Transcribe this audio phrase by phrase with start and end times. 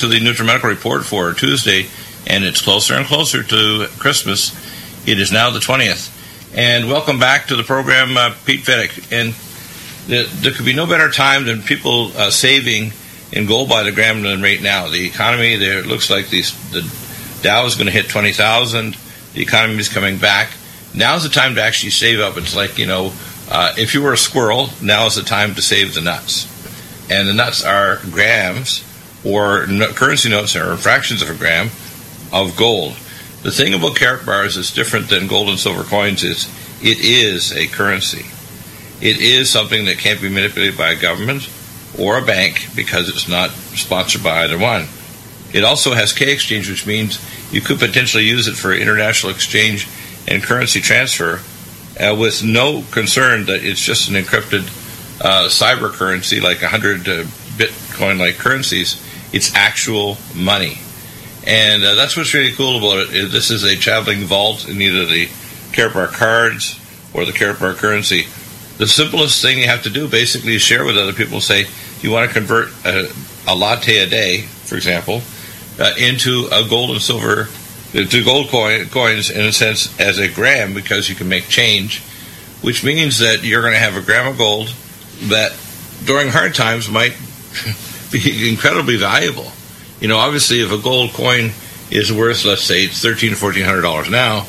[0.00, 1.86] To the NutriMedical report for Tuesday,
[2.26, 4.56] and it's closer and closer to Christmas.
[5.06, 6.56] It is now the 20th.
[6.56, 9.12] And welcome back to the program, uh, Pete Fettig.
[9.12, 9.34] And
[10.08, 12.92] there, there could be no better time than people uh, saving
[13.30, 14.88] in gold by the gram than right now.
[14.88, 16.40] The economy, there looks like the
[17.42, 18.96] Dow is going to hit 20,000.
[19.34, 20.48] The economy is coming back.
[20.94, 22.38] Now's the time to actually save up.
[22.38, 23.12] It's like, you know,
[23.50, 26.46] uh, if you were a squirrel, now is the time to save the nuts.
[27.10, 28.82] And the nuts are grams
[29.24, 31.70] or no, currency notes are fractions of a gram
[32.32, 32.92] of gold.
[33.42, 36.48] The thing about Karatbars is different than gold and silver coins is
[36.82, 38.26] it is a currency.
[39.00, 41.48] It is something that can't be manipulated by a government
[41.98, 44.86] or a bank because it's not sponsored by either one.
[45.52, 47.18] It also has K exchange, which means
[47.52, 49.88] you could potentially use it for international exchange
[50.28, 51.40] and currency transfer
[51.98, 54.62] uh, with no concern that it's just an encrypted
[55.20, 57.24] uh, cyber currency like 100 uh,
[57.56, 59.02] Bitcoin like currencies.
[59.32, 60.78] It's actual money.
[61.46, 63.30] And uh, that's what's really cool about it.
[63.30, 65.26] This is a traveling vault in either the
[65.72, 66.78] Karatbar cards
[67.14, 68.26] or the Karatbar currency.
[68.78, 71.40] The simplest thing you have to do basically is share with other people.
[71.40, 71.66] Say,
[72.00, 73.12] you want to convert a,
[73.46, 75.22] a latte a day, for example,
[75.78, 77.48] uh, into a gold and silver,
[77.92, 82.00] to gold coin, coins in a sense as a gram because you can make change,
[82.62, 84.72] which means that you're going to have a gram of gold
[85.24, 85.52] that
[86.04, 87.12] during hard times might
[88.10, 89.50] be incredibly valuable.
[90.00, 91.52] You know, obviously, if a gold coin
[91.90, 94.46] is worth, let's say, it's thirteen, fourteen hundred dollars now,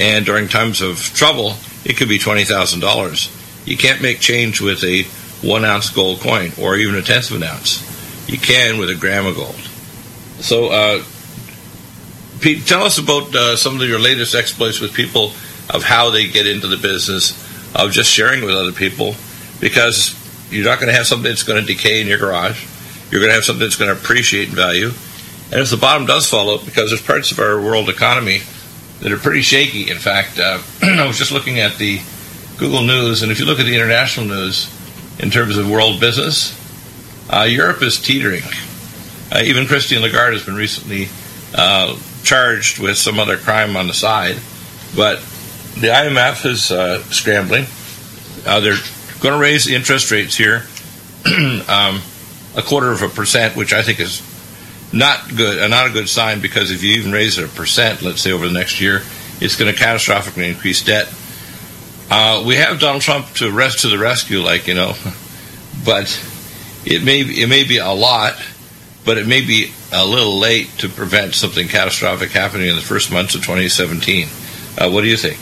[0.00, 1.54] and during times of trouble,
[1.84, 3.34] it could be twenty thousand dollars.
[3.64, 5.02] You can't make change with a
[5.46, 7.84] one ounce gold coin or even a tenth of an ounce.
[8.28, 9.54] You can with a gram of gold.
[10.40, 11.02] So, uh,
[12.40, 15.32] Pete, tell us about uh, some of your latest exploits with people
[15.70, 17.32] of how they get into the business
[17.74, 19.14] of just sharing with other people,
[19.60, 20.14] because
[20.50, 22.64] you're not going to have something that's going to decay in your garage.
[23.10, 24.88] You're going to have something that's going to appreciate in value.
[25.50, 28.40] And if the bottom does fall out, because there's parts of our world economy
[29.00, 29.90] that are pretty shaky.
[29.90, 32.00] In fact, uh, I was just looking at the
[32.58, 34.74] Google News, and if you look at the international news
[35.20, 36.54] in terms of world business,
[37.30, 38.42] uh, Europe is teetering.
[39.30, 41.08] Uh, even Christine Lagarde has been recently
[41.54, 44.36] uh, charged with some other crime on the side,
[44.96, 45.20] but
[45.80, 47.66] the IMF is uh, scrambling.
[48.46, 48.76] Uh, they're
[49.20, 50.64] going to raise interest rates here
[51.68, 52.00] um,
[52.58, 54.20] a quarter of a percent, which I think is
[54.92, 58.02] not good, uh, not a good sign because if you even raise it a percent,
[58.02, 59.02] let's say over the next year,
[59.40, 61.08] it's going to catastrophically increase debt.
[62.10, 64.94] Uh, we have Donald Trump to rest to the rescue, like you know,
[65.84, 66.08] but
[66.84, 68.34] it may it may be a lot,
[69.04, 73.12] but it may be a little late to prevent something catastrophic happening in the first
[73.12, 74.26] months of 2017.
[74.76, 75.38] Uh, what do you think?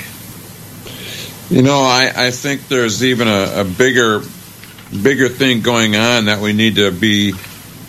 [1.48, 4.22] You know, I, I think there's even a, a bigger
[4.90, 7.32] bigger thing going on that we need to be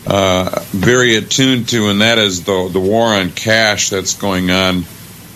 [0.06, 4.86] uh, very attuned to, and that is the the war on cash that's going on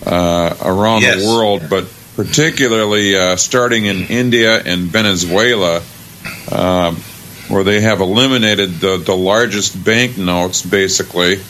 [0.06, 1.20] uh, around yes.
[1.20, 1.86] the world, but
[2.16, 5.82] particularly uh, starting in India and Venezuela,
[6.50, 6.94] uh,
[7.48, 11.40] where they have eliminated the, the largest banknotes basically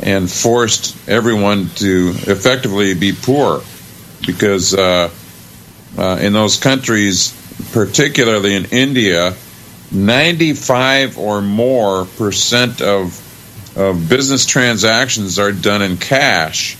[0.00, 3.62] and forced everyone to effectively be poor
[4.26, 5.10] because uh,
[5.96, 7.32] uh, in those countries,
[7.72, 9.34] particularly in India,
[9.92, 13.20] 95 or more percent of
[13.76, 16.76] of business transactions are done in cash.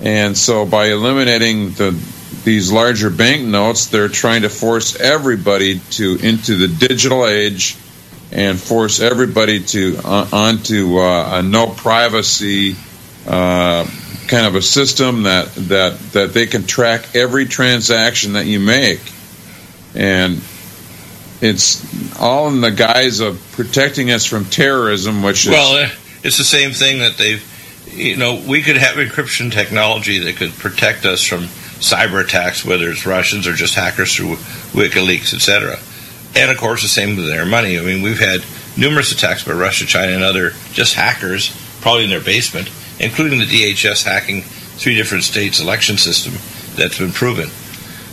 [0.00, 1.98] And so by eliminating the
[2.44, 7.76] these larger banknotes, they're trying to force everybody to into the digital age
[8.30, 12.76] and force everybody to uh, onto uh, a no privacy
[13.26, 13.84] uh,
[14.28, 19.00] kind of a system that that that they can track every transaction that you make.
[19.94, 20.42] And
[21.40, 25.88] it's all in the guise of protecting us from terrorism, which is well, uh,
[26.22, 27.52] it's the same thing that they've.
[27.92, 31.44] You know, we could have encryption technology that could protect us from
[31.78, 34.36] cyber attacks, whether it's Russians or just hackers through
[34.72, 35.78] WikiLeaks, etc.
[36.34, 37.78] And of course, the same with their money.
[37.78, 38.44] I mean, we've had
[38.76, 43.46] numerous attacks by Russia, China, and other just hackers, probably in their basement, including the
[43.46, 46.34] DHS hacking three different states' election system
[46.76, 47.48] that's been proven.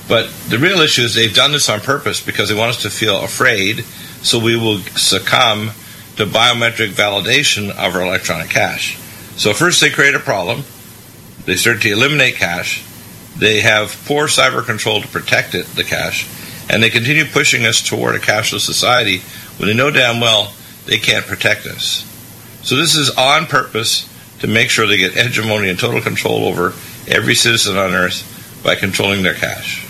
[0.08, 2.90] But the real issue is they've done this on purpose because they want us to
[2.90, 3.82] feel afraid,
[4.22, 5.72] so we will succumb
[6.18, 8.98] to biometric validation of our electronic cash.
[9.38, 10.64] So first they create a problem,
[11.46, 12.86] they start to eliminate cash,
[13.38, 16.28] they have poor cyber control to protect it, the cash,
[16.70, 19.22] and they continue pushing us toward a cashless society
[19.58, 20.54] when they know damn well
[20.86, 22.06] they can't protect us.
[22.62, 24.10] So this is on purpose
[24.40, 26.74] to make sure they get hegemony and total control over
[27.08, 29.83] every citizen on earth by controlling their cash.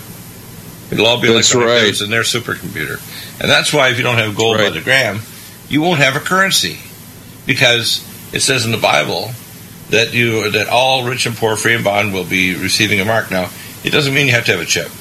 [0.93, 2.01] It'll all be that's like right.
[2.01, 3.01] in their supercomputer.
[3.41, 4.65] And that's why if you don't have gold right.
[4.65, 5.21] by the gram,
[5.67, 6.77] you won't have a currency.
[7.47, 9.31] Because it says in the Bible
[9.89, 13.31] that you that all rich and poor, free and bond, will be receiving a mark.
[13.31, 13.49] Now,
[13.83, 14.91] it doesn't mean you have to have a chip.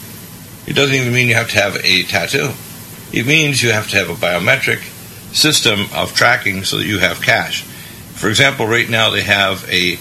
[0.66, 2.52] It doesn't even mean you have to have a tattoo.
[3.12, 4.80] It means you have to have a biometric
[5.34, 7.62] system of tracking so that you have cash.
[7.62, 9.98] For example, right now they have a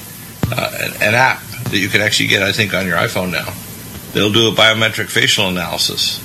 [0.52, 3.54] uh, an app that you can actually get, I think, on your iPhone now.
[4.14, 6.20] They'll do a biometric facial analysis.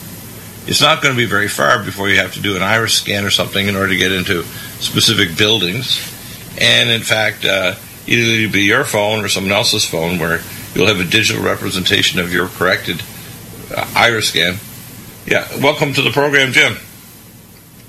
[0.69, 3.25] It's not going to be very far before you have to do an iris scan
[3.25, 4.43] or something in order to get into
[4.81, 6.13] specific buildings.
[6.61, 10.41] And in fact, uh, either it'll be your phone or someone else's phone where
[10.75, 13.03] you'll have a digital representation of your corrected
[13.75, 14.57] uh, iris scan.
[15.25, 16.77] Yeah, welcome to the program, Jim.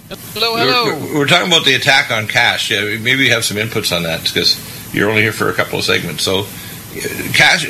[0.09, 0.85] Hello, hello.
[0.85, 2.71] We're, we're, talking about the attack on cash.
[2.71, 4.55] Yeah, maybe you have some inputs on that because
[4.93, 6.23] you're only here for a couple of segments.
[6.23, 6.45] So,
[7.33, 7.65] cash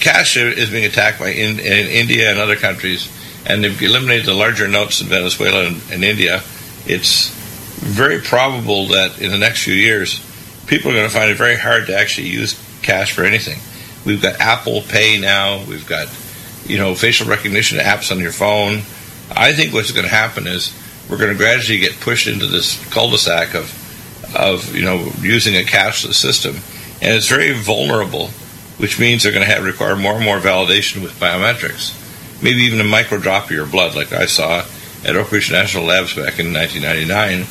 [0.00, 3.10] cash is being attacked by in, in India and other countries,
[3.46, 6.42] and they've eliminated the larger notes in Venezuela and, and India.
[6.86, 7.30] It's
[7.78, 10.20] very probable that in the next few years,
[10.66, 13.58] people are going to find it very hard to actually use cash for anything.
[14.04, 15.64] We've got Apple Pay now.
[15.64, 16.08] We've got
[16.66, 18.82] you know facial recognition apps on your phone.
[19.34, 20.76] I think what's going to happen is
[21.08, 23.78] we're going to gradually get pushed into this cul-de-sac of
[24.36, 26.56] of you know using a cashless system,
[27.00, 28.30] and it's very vulnerable,
[28.78, 31.94] which means they're going to have require more and more validation with biometrics,
[32.42, 34.64] maybe even a micro drop of your blood, like I saw
[35.04, 37.44] at Oak Ridge National Labs back in 1999,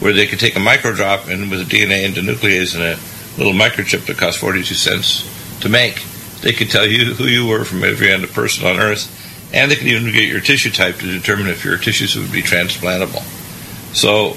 [0.00, 2.98] where they could take a micro drop and with a DNA endonuclease and a
[3.38, 6.02] little microchip that cost 42 cents to make,
[6.42, 9.14] they could tell you who you were from every other person on Earth
[9.52, 12.42] and they could even get your tissue type to determine if your tissues would be
[12.42, 13.22] transplantable.
[13.94, 14.36] So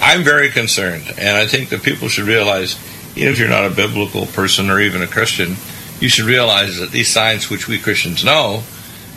[0.00, 2.78] I'm very concerned, and I think that people should realize,
[3.16, 5.56] even if you're not a biblical person or even a Christian,
[6.00, 8.62] you should realize that these signs, which we Christians know,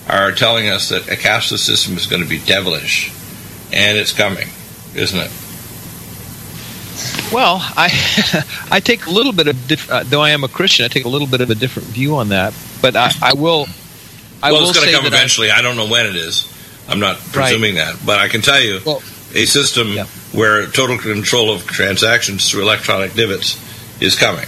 [0.08, 3.12] are telling us that a cashless system is going to be devilish,
[3.74, 4.48] and it's coming,
[4.96, 5.32] isn't it?
[7.32, 7.90] Well, I
[8.72, 11.06] I take a little bit of diff- uh, though I am a Christian, I take
[11.06, 12.54] a little bit of a different view on that.
[12.82, 13.68] But I, I will
[14.42, 15.52] I well, it's going to come eventually.
[15.52, 16.54] I, I, don't know when it is.
[16.88, 17.94] I'm not presuming right.
[17.94, 19.02] that, but I can tell you well,
[19.34, 20.06] a system yeah.
[20.32, 23.60] where total control of transactions through electronic divots
[24.00, 24.48] is coming.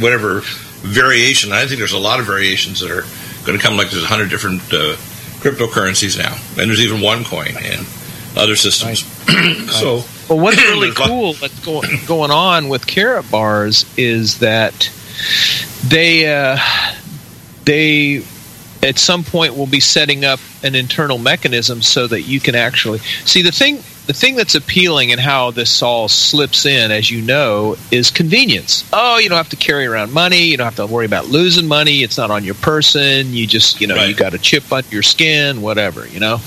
[0.00, 0.42] Whatever
[0.82, 3.04] variation, I think there's a lot of variations that are
[3.46, 3.76] going to come.
[3.76, 4.96] Like there's 100 different uh,
[5.40, 7.86] cryptocurrencies now, and there's even OneCoin and
[8.38, 9.08] other systems.
[9.22, 9.68] Right.
[9.70, 14.90] so, well, what's really cool that's go- going on with Karatbars is that
[15.86, 16.58] they uh,
[17.64, 18.24] they
[18.82, 22.98] at some point we'll be setting up an internal mechanism so that you can actually
[23.24, 27.22] see the thing the thing that's appealing and how this all slips in as you
[27.22, 28.88] know is convenience.
[28.92, 30.44] Oh you don't have to carry around money.
[30.44, 32.02] You don't have to worry about losing money.
[32.02, 33.32] It's not on your person.
[33.32, 34.08] You just you know right.
[34.08, 36.38] you got a chip on your skin whatever you know?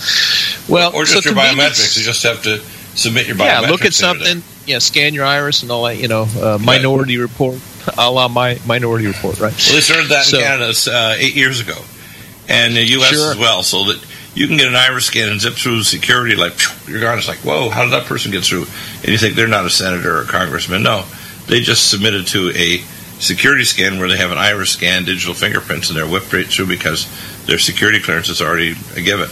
[0.67, 1.97] Well or just so your biometrics.
[1.97, 4.43] You just have to submit your biometrics yeah look at something.
[4.65, 7.29] Yeah scan your iris and all that you know uh, minority right.
[7.29, 7.59] report
[7.97, 9.53] a la my minority report right?
[9.53, 11.77] Well they started that so, in canada uh, eight years ago.
[12.47, 13.09] And the U.S.
[13.09, 13.31] Sure.
[13.31, 16.53] as well, so that you can get an iris scan and zip through security like
[16.87, 17.17] you're gone.
[17.17, 18.65] It's like, whoa, how did that person get through?
[18.97, 20.83] And you think they're not a senator or a congressman.
[20.83, 21.05] No,
[21.47, 22.79] they just submitted to a
[23.19, 26.67] security scan where they have an iris scan, digital fingerprints, and they're whipped right through
[26.67, 27.07] because
[27.45, 29.29] their security clearance is already a given.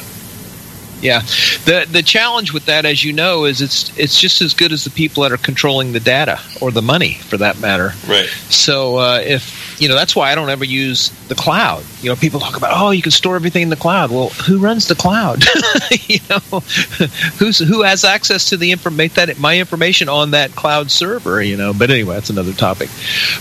[1.02, 1.20] Yeah,
[1.66, 4.86] the the challenge with that, as you know, is it's it's just as good as
[4.86, 7.92] the people that are controlling the data or the money, for that matter.
[8.08, 8.30] Right.
[8.50, 11.84] So uh, if you know, that's why I don't ever use the cloud.
[12.02, 14.12] You know, people talk about, oh, you can store everything in the cloud.
[14.12, 15.44] Well, who runs the cloud?
[16.08, 16.38] you know,
[17.38, 21.44] who's who has access to the information that my information on that cloud server?
[21.44, 22.88] You know, but anyway, that's another topic.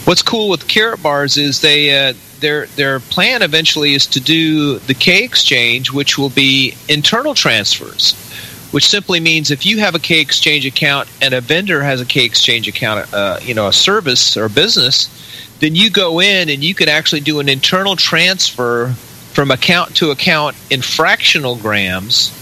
[0.04, 2.08] What's cool with Karatbars is they.
[2.08, 7.34] Uh, their their plan eventually is to do the K exchange, which will be internal
[7.34, 8.14] transfers,
[8.72, 12.04] which simply means if you have a K exchange account and a vendor has a
[12.04, 15.08] K exchange account, uh, you know, a service or a business,
[15.62, 18.88] then you go in and you can actually do an internal transfer
[19.33, 22.37] from account to account in fractional grams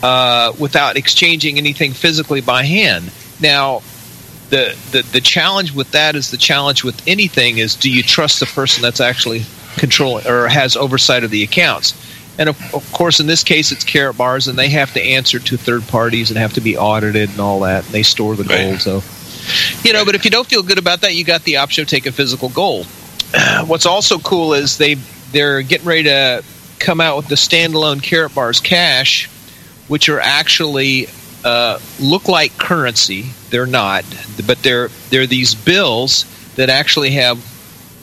[0.00, 3.10] uh, without exchanging anything physically by hand.
[3.40, 3.82] Now,
[4.50, 8.38] the, the the challenge with that is the challenge with anything is do you trust
[8.38, 9.44] the person that's actually
[9.78, 11.94] controlling or has oversight of the accounts
[12.38, 15.38] and of, of, course in this case it's carrot Karatbars and they have to answer
[15.38, 18.44] to third parties and have to be audited and all that and they store the
[18.44, 18.78] gold right.
[18.78, 19.02] so
[19.84, 21.88] you know but if you don't feel good about that you got the option of
[21.88, 22.86] taking physical gold
[23.66, 24.94] what's also cool is they
[25.32, 26.44] they're getting ready to
[26.78, 29.28] come out with the standalone Karatbars cash
[29.88, 31.06] which are actually
[31.44, 33.26] uh, look like currency.
[33.50, 34.04] They're not,
[34.46, 36.24] but they're they're these bills
[36.56, 37.38] that actually have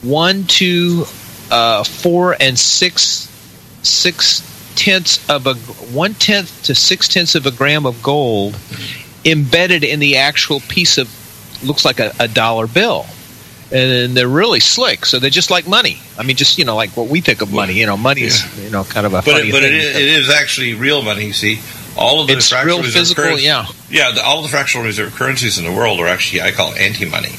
[0.02, 1.04] one, two,
[1.50, 3.28] uh, four, and six
[3.82, 8.56] six tenths of a one tenth to six tenths of a gram of gold
[9.24, 11.08] embedded in the actual piece of
[11.62, 13.06] looks like a, a dollar bill.
[13.72, 15.06] and they're really slick.
[15.06, 15.98] So they're just like money.
[16.18, 17.74] I mean, just you know, like what we think of money.
[17.74, 18.64] You know, money is Yeah.
[18.64, 21.02] you know kind of a But, funny it, but it, is, it is actually real
[21.02, 21.26] money.
[21.26, 21.60] You see,
[21.96, 23.24] all of the it's fractional real physical.
[23.24, 26.50] currency- Yeah, Yeah, the, all the fractional reserve currencies in the world are actually I
[26.50, 27.34] call anti-money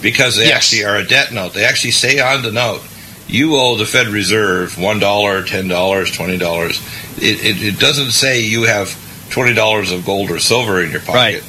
[0.00, 0.56] because they Yes.
[0.56, 1.52] actually are a debt note.
[1.54, 2.80] They actually say on the note,
[3.28, 6.80] you owe the Fed Reserve one dollar, ten dollars, twenty dollars.
[7.18, 8.88] It, it, it doesn't say you have
[9.30, 11.14] twenty dollars of gold or silver in your pocket.
[11.14, 11.42] Right.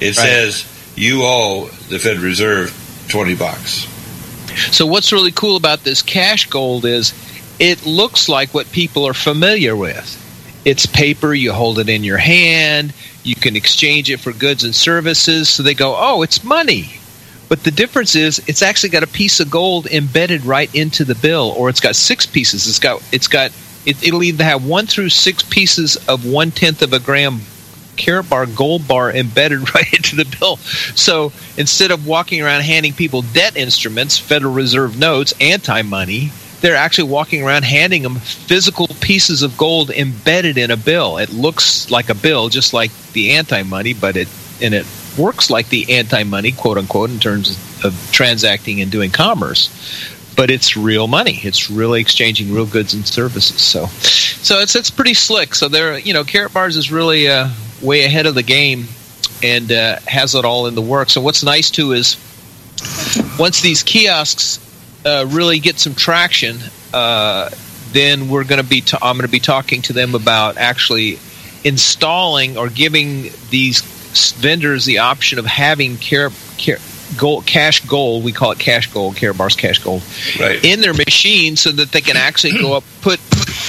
[0.00, 0.26] It Right.
[0.26, 0.64] says
[0.96, 2.74] you owe the Fed Reserve
[3.08, 3.86] twenty bucks.
[4.72, 7.14] So what's really cool about this cash gold is
[7.58, 10.16] it looks like what people are familiar with.
[10.64, 12.92] It's paper, you hold it in your hand,
[13.22, 16.90] you can exchange it for goods and services, so they go, "Oh, it's money."
[17.48, 21.16] But the difference is it's actually got a piece of gold embedded right into the
[21.16, 22.68] bill or it's got six pieces.
[22.68, 23.50] It's got it's got
[23.84, 27.40] it, it'll either have one through six pieces of one tenth of a gram
[28.00, 30.56] carat bar gold bar embedded right into the bill.
[30.56, 36.76] So instead of walking around handing people debt instruments, Federal Reserve notes, anti money, they're
[36.76, 41.18] actually walking around handing them physical pieces of gold embedded in a bill.
[41.18, 44.28] It looks like a bill, just like the anti money, but it
[44.62, 44.86] and it
[45.18, 49.70] works like the anti money, quote unquote, in terms of transacting and doing commerce.
[50.36, 51.38] But it's real money.
[51.42, 53.60] It's really exchanging real goods and services.
[53.60, 55.54] So, so it's it's pretty slick.
[55.54, 57.48] So there, you know, Karatbars is really uh,
[57.82, 58.86] way ahead of the game
[59.42, 61.16] and uh, has it all in the works.
[61.16, 62.16] And what's nice too is
[63.38, 64.58] once these kiosks
[65.04, 66.58] uh, really get some traction,
[66.92, 67.50] uh,
[67.92, 68.82] then we're going to be.
[68.92, 71.18] i I'm going to be talking to them about actually
[71.64, 73.82] installing or giving these
[74.34, 76.78] vendors the option of having care, care,
[77.16, 78.24] gold, cash gold.
[78.24, 79.16] We call it cash gold.
[79.16, 80.02] Care bars cash gold
[80.38, 80.64] Right.
[80.64, 83.20] in their machine so that they can actually go up, put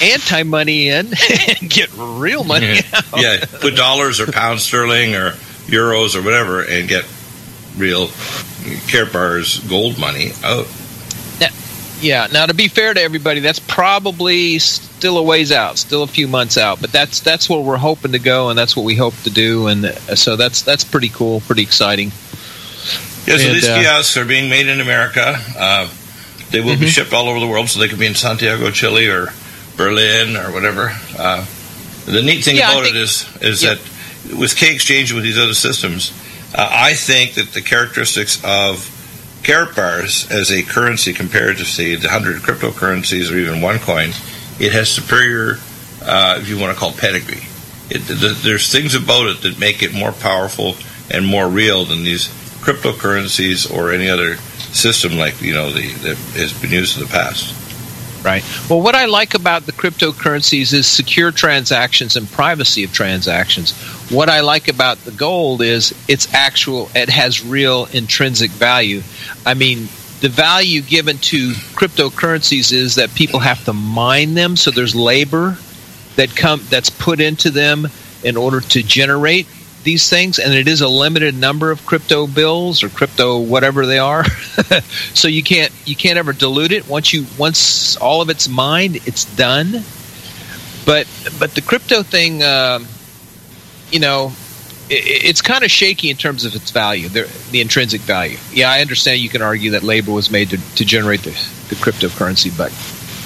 [0.02, 1.08] anti money in,
[1.62, 3.04] and get real money out.
[3.18, 5.32] yeah, put dollars or pounds sterling or
[5.68, 7.06] euros or whatever and get
[7.78, 8.08] real
[8.88, 10.68] Karatbars gold money out.
[12.02, 12.28] Yeah.
[12.34, 16.28] Now, to be fair to everybody, that's probably still a ways out, still a few
[16.28, 16.82] months out.
[16.82, 19.68] But that's that's where we're hoping to go, and that's what we hope to do.
[19.68, 22.12] And so that's that's pretty cool, pretty exciting.
[23.26, 25.40] Yeah, so And, these uh, kiosks are being made in America.
[25.58, 25.88] Uh,
[26.52, 26.90] they will be Mhm.
[26.90, 29.32] shipped all over the world, so they could be in Santiago, Chile, or
[29.78, 30.94] Berlin, or whatever.
[31.18, 31.46] Uh,
[32.06, 33.76] the neat thing Yeah, about think- it is is yeah.
[33.76, 36.12] that with K Exchange with these other systems,
[36.56, 38.90] uh, I think that the characteristics of
[39.44, 44.14] Karatbars as a currency compared to say the hundred cryptocurrencies or even OneCoin,
[44.60, 45.60] it has superior,
[46.06, 47.44] uh, if you want to call it pedigree.
[47.90, 50.78] It, th there's things about it that make it more powerful
[51.10, 52.30] and more real than these
[52.62, 57.10] cryptocurrencies or any other system like you know the that has been used in the
[57.10, 57.58] past.
[58.24, 58.44] Right.
[58.70, 63.72] Well, what I like about the cryptocurrencies is secure transactions and privacy of transactions.
[64.12, 69.02] What I like about the gold is it's actual, it has real intrinsic value.
[69.44, 69.90] I mean,
[70.20, 75.58] the value given to cryptocurrencies is that people have to mine them, so there's labor
[76.16, 77.88] that come that's put into them
[78.24, 79.48] in order to generate
[79.84, 84.00] these things, and it is a limited number of crypto bills or crypto whatever they
[84.00, 84.26] are.
[85.14, 86.88] so you can't you can't ever dilute it.
[86.88, 89.84] Once you once all of it's mined, it's done.
[90.86, 91.08] But
[91.40, 92.88] but the crypto thing, um,
[93.92, 94.34] you know,
[94.90, 98.38] i it's kind of shaky in terms of its value, the, the intrinsic value.
[98.52, 101.32] Yeah, I understand you can argue that labor was made to, to generate the,
[101.70, 102.72] the cryptocurrency, but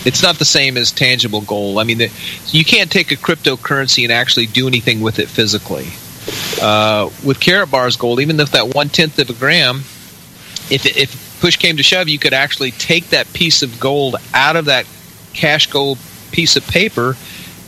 [0.06, 1.80] it's not the same as tangible gold.
[1.80, 2.12] I mean, the,
[2.48, 5.88] you can't take a cryptocurrency and actually do anything with it physically.
[6.62, 9.78] Uh, with Karatbars gold, even if that one tenth of a gram,
[10.70, 14.56] if if push came to shove, you could actually take that piece of gold out
[14.56, 14.86] of that
[15.34, 15.98] cash gold
[16.32, 17.16] piece of paper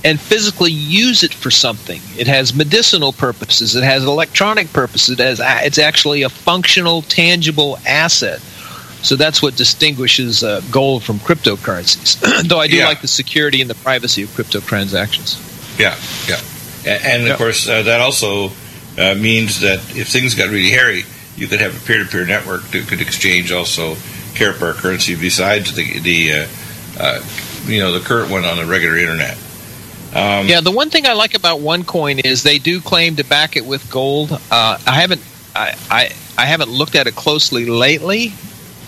[0.06, 2.00] and physically use it for something.
[2.18, 3.76] It has medicinal purposes.
[3.76, 5.20] It has electronic purposes.
[5.20, 8.40] It has it's actually a functional, tangible asset.
[9.04, 12.20] So that's what distinguishes uh, gold from cryptocurrencies.
[12.50, 12.88] Though I do Yeah.
[12.88, 15.38] like the security and the privacy of crypto transactions.
[15.78, 15.96] Yeah,
[16.28, 16.40] yeah,
[16.88, 17.38] and of Yeah.
[17.38, 18.52] course uh, that also
[18.98, 22.88] uh, means that if things got really hairy, you could have a peer-to-peer network that
[22.88, 23.96] could exchange also
[24.34, 26.48] Karatbar currency besides the the uh,
[27.00, 27.22] uh,
[27.66, 29.38] you know the current one on the regular internet.
[30.14, 33.56] Um, Yeah, the one thing I like about OneCoin is they do claim to back
[33.58, 34.32] it with gold.
[34.32, 35.22] Uh, I haven't
[35.56, 38.34] I, I I haven't looked at it closely lately,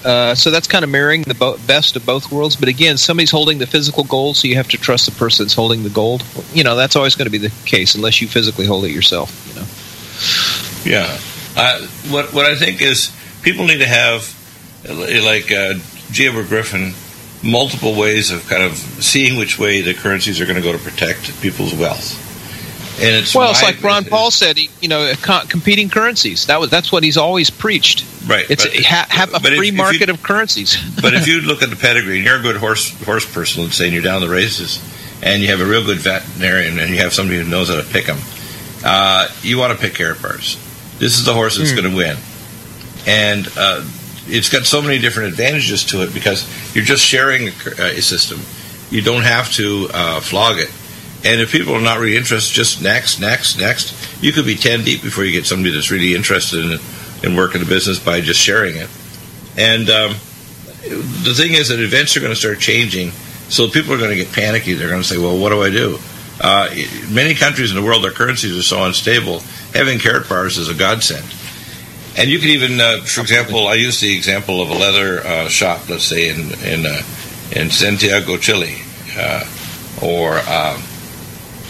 [0.05, 2.55] uh, so that's kind of mirroring the bo- best of both worlds.
[2.55, 5.55] But again, somebody's holding the physical gold, so you have to trust the person that's
[5.55, 6.23] holding the gold.
[6.53, 9.29] You know, that's always going to be the case unless you physically hold it yourself.
[9.49, 9.67] You know.
[10.97, 11.19] Yeah.
[11.55, 14.35] Uh, what what I think is people need to have
[14.87, 15.73] like uh,
[16.13, 16.93] Griffin
[17.43, 20.77] multiple ways of kind of seeing which way the currencies are going to go to
[20.77, 22.28] protect people's wealth.
[23.01, 24.57] And it's well, it's like Ron Paul said.
[24.57, 26.47] He, you know, co- competing currencies.
[26.47, 28.05] That was that's what he's always preached.
[28.27, 30.77] Right, It's but- ha, have a if- free if market of currencies.
[31.01, 33.75] but if you look at the pedigree, and you're a good horse horse person, let's
[33.77, 34.79] say, and you're down the races,
[35.23, 37.87] and you have a real good veterinarian, and you have somebody who knows how to
[37.87, 38.19] pick them,
[38.83, 40.57] uh, you want to pick Karatbars.
[40.99, 42.17] This is the horse that's going to win,
[43.07, 43.85] and uh,
[44.27, 48.01] it's got so many different advantages to it because you're just sharing a, uh, a
[48.01, 48.39] system.
[48.91, 50.69] You don't have to uh, flog it.
[51.23, 53.93] And if people are not really interested, just next, next, next.
[54.23, 56.79] You could be ten deep before you get somebody that's really interested in
[57.23, 58.89] in working the business by just sharing it.
[59.57, 60.11] And um,
[60.81, 63.11] the thing is that events are going to start changing,
[63.49, 64.73] so people are going to get panicky.
[64.73, 65.99] They're going to say, "Well, what do I do?"
[66.39, 66.69] Uh,
[67.09, 69.41] many countries in the world, their currencies are so unstable.
[69.73, 71.25] Having Karatbars is a godsend.
[72.17, 75.47] And you can even, uh, for example, I use the example of a leather uh,
[75.49, 77.01] shop, let's say in in uh,
[77.51, 78.77] in Santiago, Chile,
[79.17, 79.43] uh,
[80.01, 80.81] or um,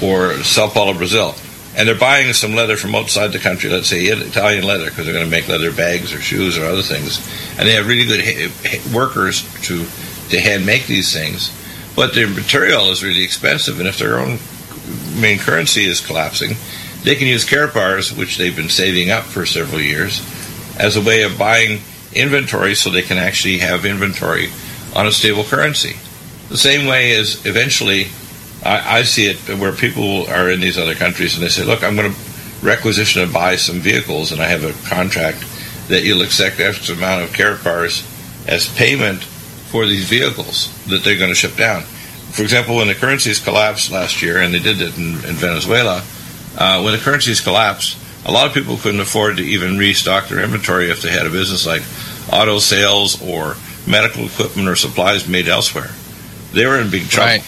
[0.02, 1.36] or Sao Paulo, Brazil,
[1.76, 5.14] and they're buying some leather from outside the country, let's say Italian leather, because they're
[5.14, 7.20] going to make leather bags or shoes or other things,
[7.58, 9.86] and they have really good ha- workers to
[10.30, 11.52] to hand make these things,
[11.96, 14.38] but their material is really expensive, and if their own
[15.20, 16.56] main currency is collapsing,
[17.04, 20.22] they can use Karatbars, which they've been saving up for several years,
[20.78, 21.82] as a way of buying
[22.14, 24.50] inventory so they can actually have inventory
[24.96, 25.96] on a stable currency.
[26.50, 28.08] The same way as eventually
[28.64, 31.84] I, I see it where people are in these other countries and they say, look,
[31.84, 32.20] I'm going to
[32.62, 35.46] requisition and buy some vehicles and I have a contract
[35.88, 38.06] that you'll accept X amount of Karatbars
[38.48, 41.84] as payment for these vehicles that they're going to ship down.
[42.32, 46.04] For example, when the currencies collapsed last year, and they did it in, in Venezuela,
[46.58, 50.44] uh, when the currencies collapsed, a lot of people couldn't afford to even restock their
[50.44, 51.82] inventory if they had a business like
[52.32, 53.56] auto sales or
[53.88, 55.90] medical equipment or supplies made elsewhere.
[56.52, 57.30] They were in big trouble.
[57.30, 57.44] Right.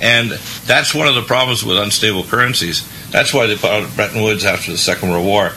[0.00, 0.30] And
[0.64, 2.88] that's one of the problems with unstable currencies.
[3.10, 5.50] That's why they put out Bretton Woods after the Second World War,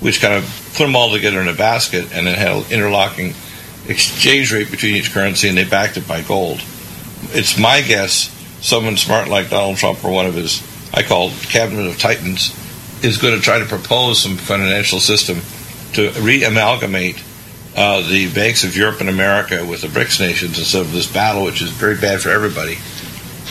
[0.00, 3.34] which kind of put them all together in a basket and then had an interlocking
[3.86, 6.60] exchange rate between each currency, and they backed it by gold.
[7.32, 10.62] It's my guess someone smart like Donald Trump or one of his,
[10.94, 12.56] I call cabinet of titans,
[13.04, 15.40] is going to try to propose some financial system
[15.94, 17.22] to re-amalgamate
[17.76, 21.44] uh, the banks of Europe and America with the BRICS nations instead of this battle,
[21.44, 22.76] which is very bad for everybody,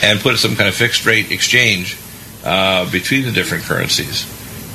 [0.02, 1.96] and put some kind of fixed rate exchange
[2.44, 4.26] uh, between the different currencies.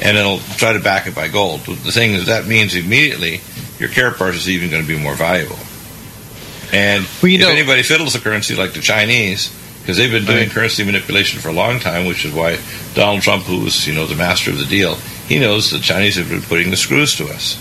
[0.01, 1.61] And it'll try to back it by gold.
[1.61, 3.41] The thing is, that means immediately
[3.79, 5.57] your Karatbars is even going to be more valuable.
[6.71, 9.49] And Well, if know- anybody fiddles a currency like the Chinese,
[9.81, 10.51] because they've been doing Right.
[10.51, 12.57] currency manipulation for a long time, which is why
[12.93, 14.97] Donald Trump, who's you know the master of the deal,
[15.29, 17.57] he knows the Chinese have been putting the screws to us,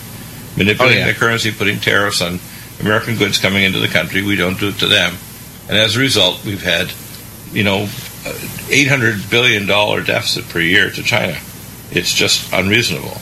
[0.57, 1.13] manipulating Oh, yeah.
[1.13, 2.41] the currency, putting tariffs on
[2.81, 4.23] American goods coming into the country.
[4.23, 5.17] We don't do it to them,
[5.69, 6.89] and as a result, we've had
[7.53, 7.89] you know
[8.71, 11.37] eight hundred billion dollar deficit per year to China.
[11.91, 13.17] It's just unreasonable.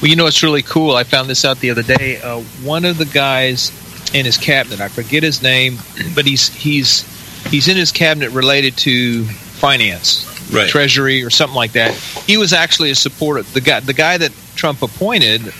[0.00, 0.96] Well, you know it's really cool?
[0.96, 2.20] I found this out the other day.
[2.20, 3.70] Uh, one of the guys
[4.14, 5.78] in his cabinet, I forget his name,
[6.14, 7.02] but he's he's
[7.50, 10.68] he's in his cabinet related to finance, Right.
[10.68, 11.94] treasury, or something like that.
[12.26, 13.42] He was actually a supporter.
[13.42, 15.52] The guy the guy that Trump appointed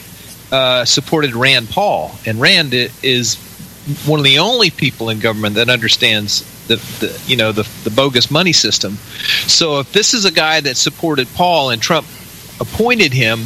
[0.51, 3.37] uh, supported Rand Paul, and Rand is
[4.05, 6.45] one of the only people in government that understands
[6.77, 8.95] the, the you know the, the bogus money system.
[9.47, 12.07] So if this is a guy that supported Paul and Trump
[12.61, 13.41] appointed him,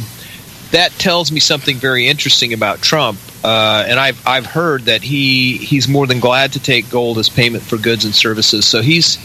[0.71, 3.19] that tells me something very interesting about Trump.
[3.43, 7.29] Uh, and I've I've heard that he he's more than glad to take gold as
[7.29, 8.65] payment for goods and services.
[8.65, 9.17] So he's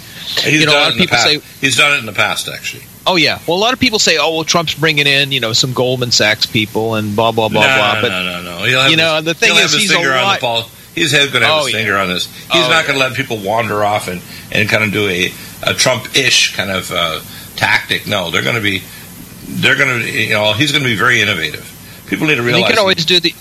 [0.44, 2.84] He's You know, a lot of people say- he's done it in the past, actually.
[3.06, 3.40] oh yeah.
[3.48, 6.12] Well, a lot of people say oh well Trump's bringing in you know some Goldman
[6.12, 7.94] Sachs people and blah blah blah no, blah.
[7.94, 8.64] no, but no, no, no.
[8.64, 10.40] He'll have you know, his, the thing is, he's a lot-
[10.94, 11.78] He's going to have Oh, his yeah.
[11.80, 12.26] finger on this.
[12.52, 15.32] He's Oh, not going to let people wander off and, and kind of do a,
[15.62, 17.20] a Trump-ish kind of uh,
[17.56, 18.06] tactic.
[18.06, 18.82] No, they're going to be.
[19.46, 20.10] They're going to.
[20.10, 21.68] You know, he's going to be very innovative.
[22.08, 22.70] People need to And he realize.
[22.72, 23.34] can always do the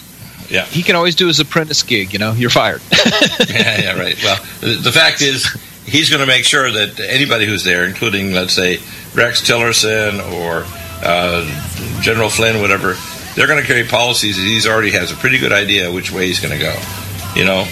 [0.50, 0.64] Yeah.
[0.66, 2.14] he can always do his apprentice gig.
[2.14, 2.82] You know, you're fired.
[3.50, 4.16] yeah, yeah, right.
[4.24, 5.46] Well, the, the fact is,
[5.86, 8.80] he's going to make sure that anybody who's there, including, let's say,
[9.14, 10.64] Rex Tillerson or
[11.06, 12.96] uh, General Flynn, whatever,
[13.36, 16.28] they're going to carry policies that he's already has a pretty good idea which way
[16.28, 16.74] he's going to go.
[17.36, 17.66] You know,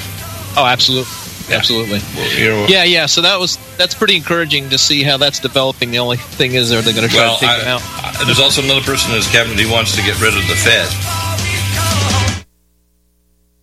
[0.58, 1.12] oh, absolutely,
[1.54, 2.00] absolutely.
[2.42, 2.66] you know.
[2.70, 3.06] Yeah, yeah.
[3.08, 5.92] So that was that's pretty encouraging to see how that's developing.
[5.92, 7.82] The only thing is, are they going to try Well, to take I- him out?
[7.84, 10.56] I- there's also another person in his cabinet who wants to get rid of the
[10.56, 10.88] Fed.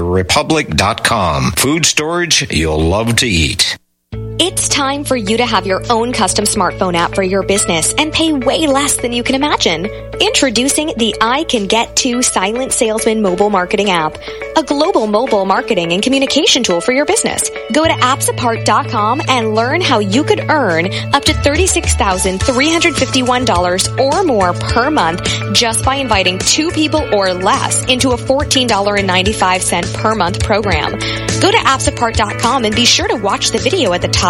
[0.00, 1.52] Republic.com.
[1.52, 3.79] Food storage you'll love to eat.
[4.42, 8.10] It's time for you to have your own custom smartphone app for your business and
[8.10, 9.84] pay way less than you can imagine.
[9.84, 14.16] Introducing the I Can Get To Silent Salesman mobile marketing app,
[14.56, 17.50] a global mobile marketing and communication tool for your business.
[17.74, 24.90] Go to appsapart.com and learn how you could earn up to $36,351 or more per
[24.90, 25.20] month
[25.52, 30.92] just by inviting two people or less into a $14.95 per month program.
[30.92, 34.29] Go to appsapart.com and be sure to watch the video at the top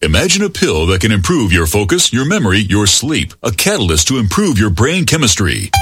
[0.00, 4.18] Imagine a pill that can improve your focus, your memory, your sleep, a catalyst to
[4.18, 5.72] improve your brain chemistry.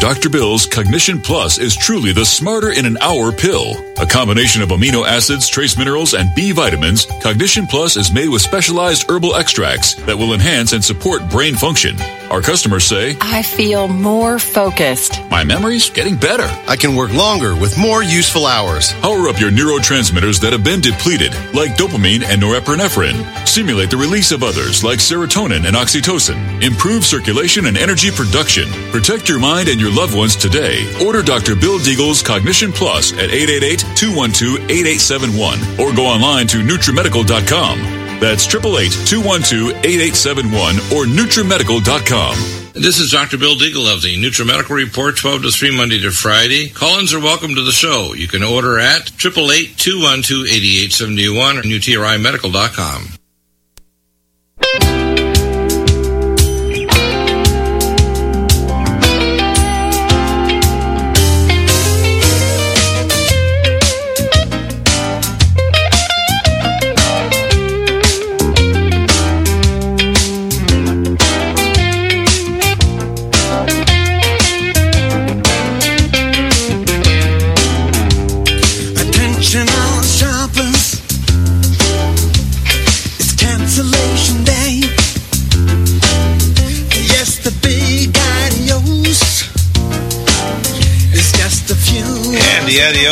[0.00, 0.28] Dr.
[0.28, 3.74] Bill's Cognition Plus is truly the smarter in an hour pill.
[3.98, 8.42] A combination of amino acids, trace minerals, and B vitamins, Cognition Plus is made with
[8.42, 11.96] specialized herbal extracts that will enhance and support brain function.
[12.30, 15.20] Our customers say, I feel more focused.
[15.30, 16.48] My memory's getting better.
[16.68, 18.92] I can work longer with more useful hours.
[18.94, 23.46] Power up your neurotransmitters that have been depleted, like dopamine and norepinephrine.
[23.46, 26.62] Stimulate the release of others, like serotonin and oxytocin.
[26.62, 28.68] Improve circulation and energy production.
[28.90, 30.90] Protect your mind and your loved ones today.
[31.04, 31.54] Order Dr.
[31.54, 37.78] Bill Deagle's Cognition Plus at 888-212-8871 or go online to NutriMedical.com.
[38.20, 42.36] That's 888-212-8871 or NutriMedical.com.
[42.74, 43.38] This is Dr.
[43.38, 46.68] Bill Deagle of the NutriMedical Report, 12 to 3 Monday to Friday.
[46.70, 48.14] Call-ins are welcome to the show.
[48.14, 53.10] You can order at 888-212-8871 or NutriMedical.com.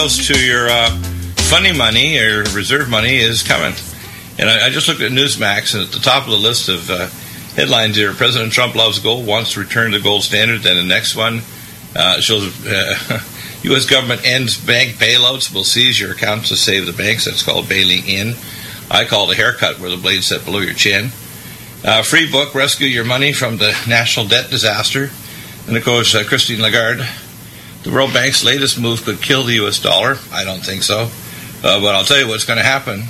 [0.02, 0.90] To your uh,
[1.36, 3.72] funny money or reserve money is coming.
[4.36, 6.90] And I, I just looked at Newsmax, and at the top of the list of
[6.90, 7.06] uh,
[7.54, 10.62] headlines here, President Trump loves gold, wants to return to the gold standard.
[10.62, 11.42] Then the next one
[11.94, 13.20] uh, shows uh,
[13.62, 13.86] U.S.
[13.86, 17.26] government ends bank bailouts, will seize your accounts to save the banks.
[17.26, 18.34] That's called bailing in.
[18.90, 21.12] I call it a haircut where the blade's set below your chin.
[21.84, 25.10] Uh, free book, Rescue Your Money from the National Debt Disaster.
[25.68, 27.08] And of course, uh, Christine Lagarde.
[27.82, 29.80] The World Bank's latest move could kill the U.S.
[29.80, 30.16] dollar.
[30.32, 31.08] I don't think so.
[31.64, 33.02] Uh, but I'll tell you what's going to happen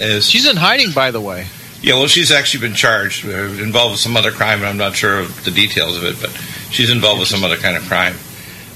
[0.00, 1.46] is She's in hiding, by the way.
[1.82, 3.30] yeah, well, she's actually been charged, uh,
[3.62, 6.30] involved with some other crime, and I'm not sure of the details of it, but
[6.70, 8.14] she's involved with some other kind of crime.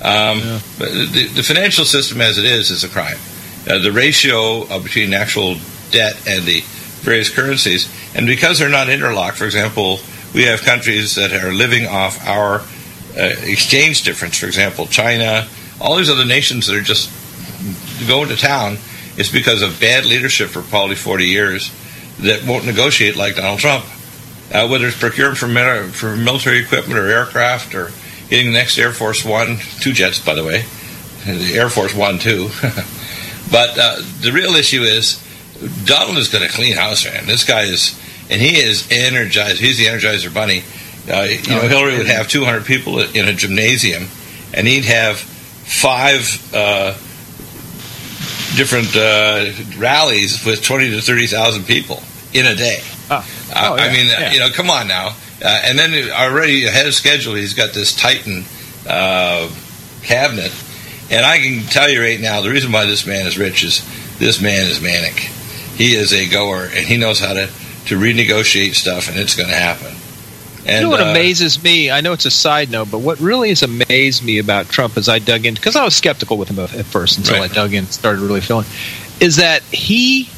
[0.03, 0.41] Um,
[0.79, 3.19] But the, the financial system, as it is, is a crime.
[3.69, 5.57] Uh, the ratio uh, between actual
[5.93, 6.61] debt and the
[7.03, 10.01] various currencies, and because they're not interlocked, for example,
[10.35, 12.63] we have countries that are living off our
[13.17, 14.39] exchange difference.
[14.39, 15.49] For example, China,
[15.81, 17.11] all these other nations that are just
[18.07, 18.79] going to town.
[19.17, 21.71] It's because of bad leadership for probably 40 years
[22.21, 23.85] that won't negotiate like Donald Trump.
[24.53, 27.91] Uh, whether it's procurement for, mil- for military equipment or aircraft or
[28.29, 30.65] getting the next Air Force One, two jets, by the way,
[31.25, 32.49] the Air Force One, too.
[33.51, 35.23] but uh, the real issue is
[35.85, 37.27] Donald is going to clean house, man.
[37.27, 37.99] This guy is,
[38.29, 39.59] and he is energized.
[39.59, 40.65] He's the Energizer Bunny.
[41.09, 44.07] Uh, you know, Hillary would have 200 people in a gymnasium,
[44.55, 46.21] and he'd have five
[46.55, 46.93] uh,
[48.57, 52.81] different uh, rallies with 20 to 30,000 people in a day.
[53.11, 53.17] Oh.
[53.17, 54.33] Uh, Oh, I mean, yeah.
[54.33, 55.09] you know, come on now.
[55.45, 58.45] Uh, and then already ahead of schedule, he's got this Titan
[58.89, 59.51] uh,
[60.03, 60.53] cabinet,
[61.11, 63.83] And I can tell you right now, the reason why this man is rich is
[64.19, 65.15] this man is manic.
[65.77, 67.47] He is a goer, and he knows how to,
[67.87, 69.95] to renegotiate stuff, and it's going to happen.
[70.65, 71.91] And, you know what uh, amazes me?
[71.91, 75.09] I know it's a side note, but what really has amazed me about Trump as
[75.09, 77.51] I dug in, because I was skeptical with him at first until Right.
[77.51, 78.67] I dug in and started really feeling,
[79.21, 80.29] is that he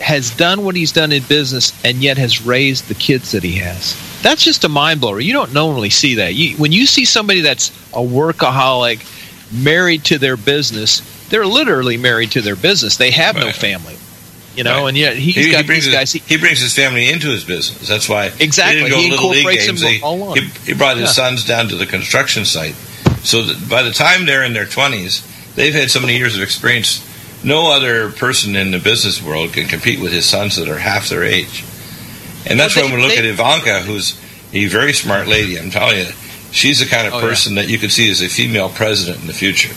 [0.00, 3.56] has done what he's done in business and yet has raised the kids that he
[3.56, 3.96] has.
[4.22, 5.20] That's just a mind blower.
[5.20, 6.34] You don't normally see that.
[6.34, 9.10] You, when you see somebody that's a workaholic,
[9.52, 12.96] married to their business, they're literally married to their business.
[12.96, 13.93] They have no family.
[14.56, 14.88] You know, Right.
[14.88, 16.12] and yet he's he, he brings these guys.
[16.12, 17.88] his, he brings his family into his business.
[17.88, 18.82] That's why Exactly.
[18.82, 19.80] He, didn't go He little league incorporates games.
[19.80, 20.36] them He, all on.
[20.38, 21.28] he, he brought his Yeah.
[21.28, 22.74] sons down to the construction site,
[23.24, 26.42] so that by the time they're in their twenties, they've had so many years of
[26.42, 27.04] experience.
[27.42, 31.08] No other person in the business world can compete with his sons that are half
[31.10, 31.62] their age.
[32.46, 34.14] And that's Well, why they- when we look they- at Ivanka, who's
[34.52, 36.06] a very smart lady, I'm telling you,
[36.52, 37.28] she's the kind of Oh, yeah.
[37.28, 39.74] person that you could see as a female president in the future.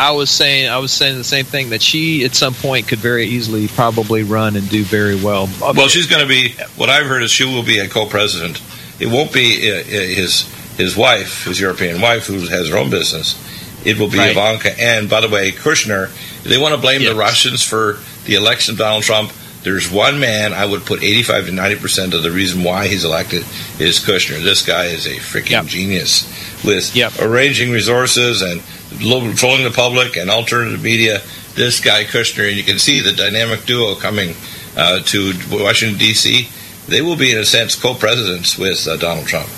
[0.00, 3.00] I was saying I was saying the same thing that she at some point could
[3.00, 5.46] very easily probably run and do very well.
[5.60, 6.54] Well, she's going to be.
[6.76, 8.62] What I've heard is she will be a co-president.
[8.98, 12.88] It won't be uh, uh, his his wife, his European wife, who has her own
[12.88, 13.36] business.
[13.84, 14.30] It will be Right.
[14.30, 14.78] Ivanka.
[14.80, 16.10] And by the way, Kushner.
[16.44, 17.12] They want to blame Yes.
[17.12, 19.32] the Russians for the election of Donald Trump.
[19.64, 23.04] There's one man I would put 85 to 90 percent of the reason why he's
[23.04, 23.44] elected
[23.78, 24.42] is Kushner.
[24.42, 25.66] This guy is a freaking Yep.
[25.66, 26.24] genius
[26.64, 27.18] with Yep.
[27.20, 28.62] arranging resources and
[28.98, 31.20] trolling the public and alternative media.
[31.54, 34.34] This guy Kushner, and you can see the dynamic duo coming
[34.76, 36.48] uh, to Washington D.C.
[36.86, 39.48] They will be, in a sense, co-presidents with uh, Donald Trump.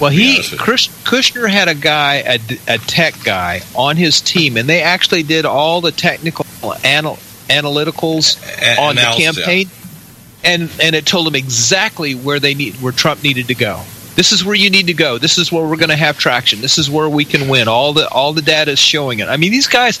[0.00, 0.66] Well, he honest with you.
[0.66, 5.22] Kush, Kushner had a guy, a, a tech guy, on his team, and they actually
[5.22, 6.44] did all the technical
[6.84, 7.16] anal,
[7.48, 9.70] analyticals A- on the analysis, campaign,
[10.44, 13.82] and and it told them exactly where they need where Trump needed to go.
[14.16, 15.18] This is where you need to go.
[15.18, 16.62] This is where we're going to have traction.
[16.62, 17.68] This is where we can win.
[17.68, 19.28] All the all the data is showing it.
[19.28, 20.00] I mean, these guys.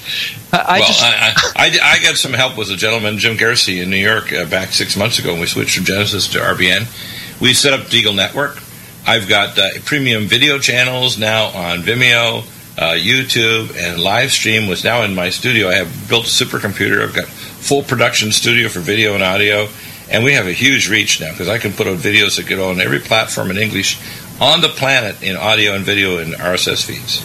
[0.52, 3.36] I, I well, just I, I, I, I got some help with a gentleman, Jim
[3.36, 6.38] Gersey, in New York uh, back six months ago when we switched from Genesis to
[6.38, 7.40] RBN.
[7.40, 8.58] We set up Deagle Network.
[9.06, 12.38] I've got uh, premium video channels now on Vimeo,
[12.78, 15.68] uh, YouTube, and live stream was now in my studio.
[15.68, 17.02] I have built a supercomputer.
[17.02, 19.68] I've got full production studio for video and audio,
[20.10, 22.58] and we have a huge reach now because I can put out videos that get
[22.58, 23.98] on every platform in English
[24.40, 27.20] on the planet in audio and video and RSS feeds.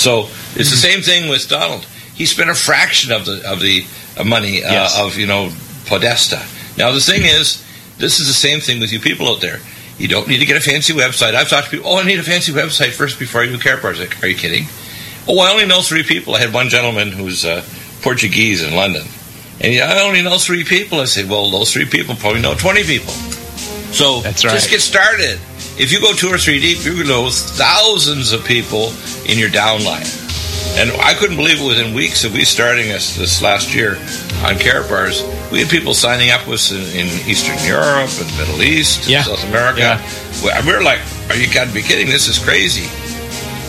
[0.00, 0.28] So
[0.58, 1.84] it's the same thing with Donald.
[2.14, 3.84] He spent a fraction of the of the
[4.18, 4.98] uh, money uh, Yes.
[4.98, 5.50] of you know
[5.86, 6.42] Podesta.
[6.76, 7.64] Now the thing is,
[7.98, 9.60] this is the same thing with you people out there.
[9.98, 11.34] You don't need to get a fancy website.
[11.34, 11.90] I've talked to people.
[11.90, 13.98] Oh, I need a fancy website first before I do care parts.
[13.98, 14.66] Like, are you kidding?
[15.26, 16.34] Oh, I only know three people.
[16.36, 17.64] I had one gentleman who's uh,
[18.00, 19.06] Portuguese in London,
[19.60, 21.00] and he, I only know three people.
[21.00, 23.12] I said, well, those three people probably know twenty people.
[23.92, 24.52] So That's right.
[24.52, 25.38] just get started.
[25.80, 28.92] If you go two or three deep, you're going to know thousands of people
[29.26, 30.06] in your downline.
[30.76, 33.96] And I couldn't believe it within weeks of we starting this, this last year
[34.44, 38.28] on Care Bars, we had people signing up with us in, in Eastern Europe and
[38.36, 39.22] Middle East, Yeah.
[39.22, 39.80] South America.
[39.80, 40.66] Yeah.
[40.66, 42.06] We were like, are you got to be kidding?
[42.08, 42.86] This is crazy.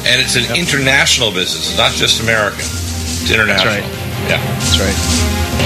[0.09, 1.69] And it's an international business.
[1.69, 2.59] It's not just American.
[2.59, 3.73] It's international.
[3.73, 3.83] right.
[4.27, 4.41] Yeah.
[4.59, 5.58] that's right.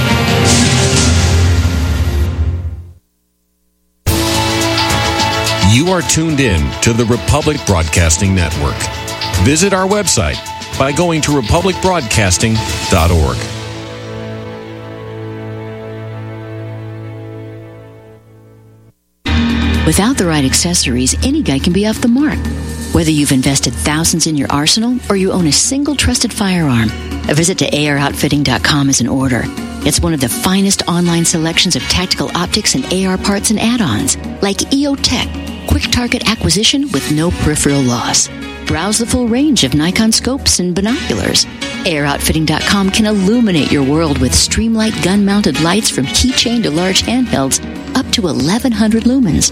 [5.73, 8.77] You are tuned in to the Republic Broadcasting Network.
[9.43, 10.37] Visit our website
[10.77, 13.37] by going to republicbroadcasting.org.
[19.87, 22.37] Without the right accessories, any guy can be off the mark.
[22.93, 26.91] Whether you've invested thousands in your arsenal or you own a single trusted firearm,
[27.27, 29.41] a visit to aroutfitting.com is in order.
[29.87, 34.17] It's one of the finest online selections of tactical optics and AR parts and add-ons,
[34.43, 38.29] like EOTech, quick target acquisition with no peripheral loss.
[38.65, 41.45] Browse the full range of Nikon scopes and binoculars.
[41.85, 47.59] AROutfitting.com can illuminate your world with Streamlight gun-mounted lights from keychain to large handhelds
[47.95, 49.51] up to 1100 lumens.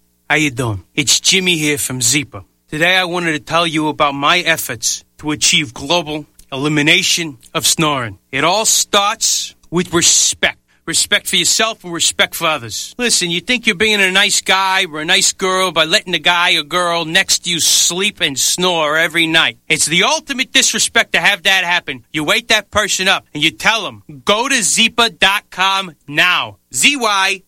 [0.31, 0.85] How you doing?
[0.95, 2.45] It's Jimmy here from Zyppah.
[2.69, 8.17] Today I wanted to tell you about my efforts to achieve global elimination of snoring.
[8.31, 10.59] It all starts with respect.
[10.85, 12.95] respect for yourself and respect for others.
[12.97, 16.19] Listen, you think you're being a nice guy or a nice girl by letting the
[16.19, 19.57] guy or girl next to you sleep and snore every night.
[19.67, 22.05] It's the ultimate disrespect to have that happen.
[22.13, 26.57] You wake that person up and you tell them, go to Zyppah.com now.
[26.73, 27.43] Z-Y-P-P-A-H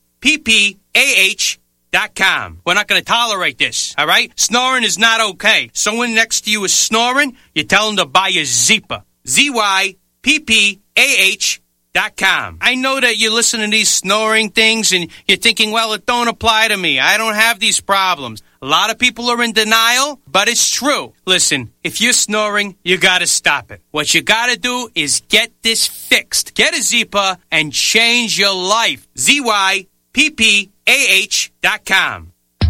[1.56, 1.63] dot
[2.16, 2.60] com.
[2.66, 4.32] We're not going to tolerate this, all right?
[4.40, 5.70] Snoring is not okay.
[5.74, 9.04] Someone next to you is snoring, you tell them to buy a Zyppah.
[9.28, 10.02] Z-Y-P-P-A-H
[11.94, 12.58] dot com.
[12.60, 16.28] I know that you're listening to these snoring things and you're thinking, well, it don't
[16.28, 17.00] apply to me.
[17.00, 18.42] I don't have these problems.
[18.62, 21.14] A lot of people are in denial, but it's true.
[21.28, 23.82] Listen, if you're snoring, you gotta stop it.
[23.92, 26.56] What you gotta do is get this fixed.
[26.56, 29.08] Get a Zyppah and change your life.
[29.16, 29.88] Z-Y-P-P-A-H
[30.66, 30.73] dot
[31.86, 32.33] com.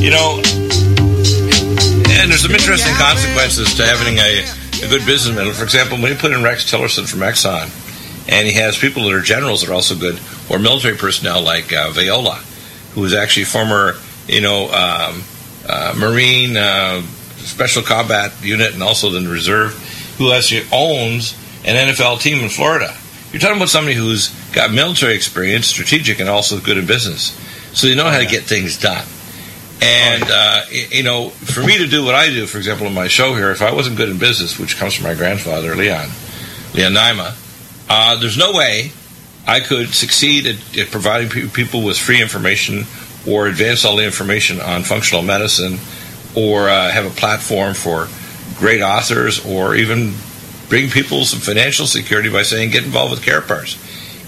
[0.00, 0.40] You know,
[2.10, 4.44] and there's some interesting consequences to having a,
[4.84, 5.52] a good businessman.
[5.52, 7.68] For example, when you put in Rex Tillerson from Exxon,
[8.28, 11.72] and he has people that are generals that are also good, or military personnel like
[11.72, 12.36] uh, Viola,
[12.94, 15.22] who is actually former, you know, um,
[15.68, 17.02] uh, Marine uh,
[17.36, 19.74] Special Combat Unit and also the Reserve,
[20.18, 21.34] who actually owns
[21.64, 22.94] an NFL team in Florida.
[23.32, 27.36] You're talking about somebody who's got military experience, strategic, and also good in business.
[27.78, 29.06] So they know how to get things done.
[29.80, 33.06] And, uh, you know, for me to do what I do, for example, in my
[33.06, 36.08] show here, if I wasn't good in business, which comes from my grandfather, Leon,
[36.74, 37.36] Leon Naima,
[37.88, 38.90] uh, there's no way
[39.46, 42.82] I could succeed at, at providing pe- people with free information
[43.28, 45.78] or advance all the information on functional medicine
[46.34, 48.08] or uh, have a platform for
[48.58, 50.14] great authors or even
[50.68, 53.76] bring people some financial security by saying get involved with Karatbars.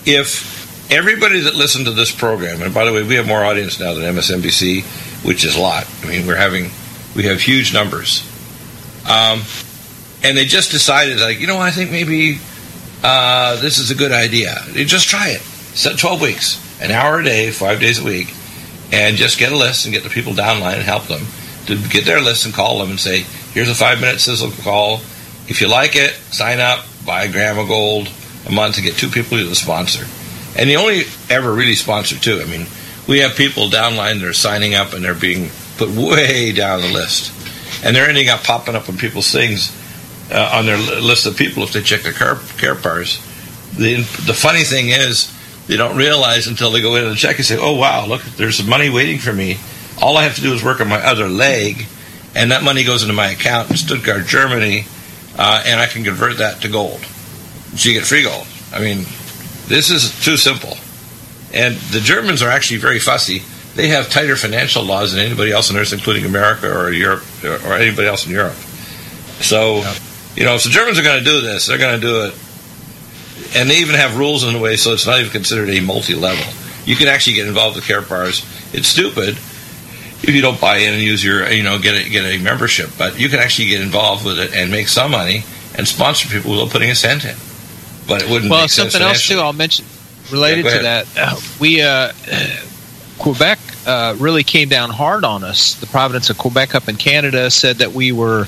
[0.06, 0.59] If
[0.90, 3.94] everybody that listened to this program, and by the way, we have more audience now
[3.94, 4.82] than MSNBC,
[5.24, 5.88] which is a lot.
[6.02, 6.70] I mean, we're having,
[7.14, 8.26] we have huge numbers.
[9.08, 9.42] Um,
[10.22, 12.38] and they just decided, like, you know, I think maybe
[13.02, 14.56] uh, this is a good idea.
[14.72, 15.40] Just try it.
[15.40, 18.34] Set 12 weeks, an hour a day, five days a week,
[18.92, 21.22] and just get a list and get the people downline and help them
[21.66, 23.20] to get their list and call them and say,
[23.52, 24.96] here's a five minute sizzle call.
[25.46, 28.08] If you like it, sign up, buy a gram of gold,
[28.46, 30.06] a month to get two people to sponsor.
[30.56, 32.40] And you only ever really sponsor two.
[32.40, 32.66] I mean,
[33.08, 36.92] we have people downline that are signing up and they're being put way down the
[36.92, 37.32] list.
[37.84, 39.76] And they're ending up popping up on people's things
[40.30, 43.26] uh, on their list of people if they check their car, Karatbars.
[43.76, 43.96] The,
[44.26, 45.34] the funny thing is,
[45.66, 48.56] they don't realize until they go in and check and say, oh, wow, look, there's
[48.56, 49.58] some money waiting for me.
[50.02, 51.86] All I have to do is work on my other leg,
[52.34, 54.84] and that money goes into my account in Stuttgart, Germany,
[55.38, 57.00] uh, and I can convert that to gold.
[57.76, 58.46] So you get free gold.
[58.72, 59.04] I mean,
[59.70, 60.76] this is too simple.
[61.54, 63.42] And the Germans are actually very fussy.
[63.76, 67.74] They have tighter financial laws than anybody else on earth, including America or Europe or
[67.74, 68.56] anybody else in Europe.
[69.40, 69.84] So,
[70.34, 72.34] you know, if the Germans are going to do this, they're going to do it.
[73.56, 76.14] And they even have rules in a way so it's not even considered a multi
[76.14, 76.44] level.
[76.84, 78.74] You can actually get involved with Karatbars.
[78.74, 79.36] It's stupid
[80.22, 82.90] if you don't buy in and use your, you know, get a, get a membership,
[82.98, 85.44] but you can actually get involved with it and make some money
[85.76, 87.36] and sponsor people without putting a cent in.
[88.08, 89.38] But it wouldn't well, something else too.
[89.38, 89.84] I'll mention
[90.30, 91.06] related Yeah, to that.
[91.16, 92.12] Uh, we uh,
[93.18, 95.74] Quebec uh, really came down hard on us.
[95.74, 98.46] The province of Quebec up in Canada said that we were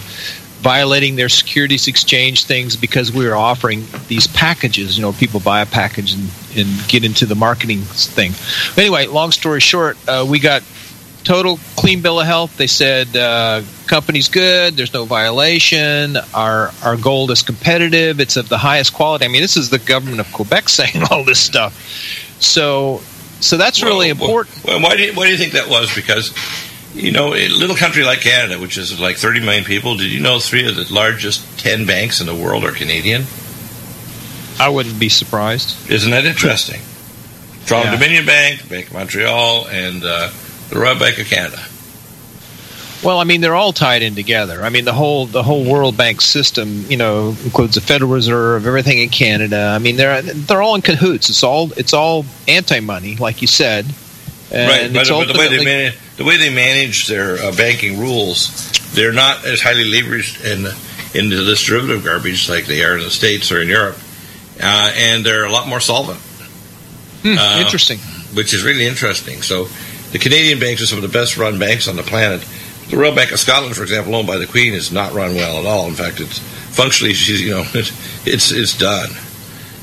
[0.62, 4.96] violating their securities exchange things because we were offering these packages.
[4.96, 8.32] You know, people buy a package and, and get into the marketing thing.
[8.74, 10.62] But anyway, long story short, uh, we got
[11.24, 12.56] total clean bill of health.
[12.56, 14.74] They said uh, company's good.
[14.74, 16.16] There's no violation.
[16.34, 18.20] Our our gold is competitive.
[18.20, 19.24] It's of the highest quality.
[19.24, 21.74] I mean, this is the government of Quebec saying all this stuff.
[22.40, 23.00] So
[23.40, 24.64] so that's really important.
[24.64, 25.94] Well, why do you, why do you think that was?
[25.94, 26.34] Because
[26.94, 30.20] you know, a little country like Canada, which is like 30 million people, did you
[30.20, 33.24] know three of the largest 10 banks in the world are Canadian?
[34.60, 35.90] I wouldn't be surprised.
[35.90, 36.80] Isn't that interesting?
[37.66, 37.96] Toronto Yeah.
[37.96, 40.30] Dominion Bank, Bank of Montreal, and uh,
[40.72, 41.60] the Royal Bank of Canada.
[43.02, 44.62] Well, I mean, they're all tied in together.
[44.62, 48.64] I mean, the whole the whole World Bank system, you know, includes the Federal Reserve,
[48.66, 49.72] everything in Canada.
[49.74, 51.28] I mean, they're they're all in cahoots.
[51.28, 53.86] It's all it's all anti money, like you said.
[54.52, 57.98] And right, but, but the way they manage, the way they manage their uh, banking
[57.98, 60.66] rules, they're not as highly leveraged in
[61.20, 63.98] into this derivative garbage like they are in the states or in Europe,
[64.62, 66.20] uh, and they're a lot more solvent.
[67.22, 67.98] Hmm, Uh, interesting.
[68.34, 69.42] which is really interesting.
[69.42, 69.68] So,
[70.12, 72.46] the Canadian banks are some of the best run banks on the planet.
[72.90, 75.58] The Royal Bank of Scotland, for example, owned by the Queen, is not run well
[75.58, 75.88] at all.
[75.88, 79.08] In fact, it's functionally, she's you know, it's it's done.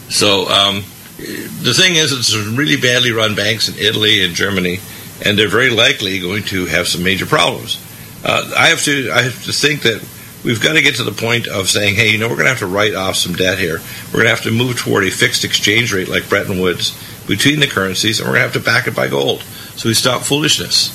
[0.09, 0.83] So um,
[1.17, 4.79] the thing is, it's really badly run banks in Italy and Germany,
[5.25, 7.83] and they're very likely going to have some major problems.
[8.23, 10.05] Uh, I have to I have to think that
[10.43, 12.51] we've got to get to the point of saying, hey, you know, we're going to
[12.51, 13.79] have to write off some debt here.
[14.07, 16.93] We're going to have to move toward a fixed exchange rate like Bretton Woods
[17.29, 19.43] between the currencies, and we're going to have to back it by gold.
[19.77, 20.89] So we stop foolishness,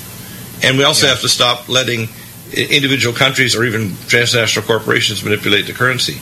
[0.63, 2.09] and we also have to stop letting
[2.53, 6.19] individual countries or even transnational corporations manipulate the currency.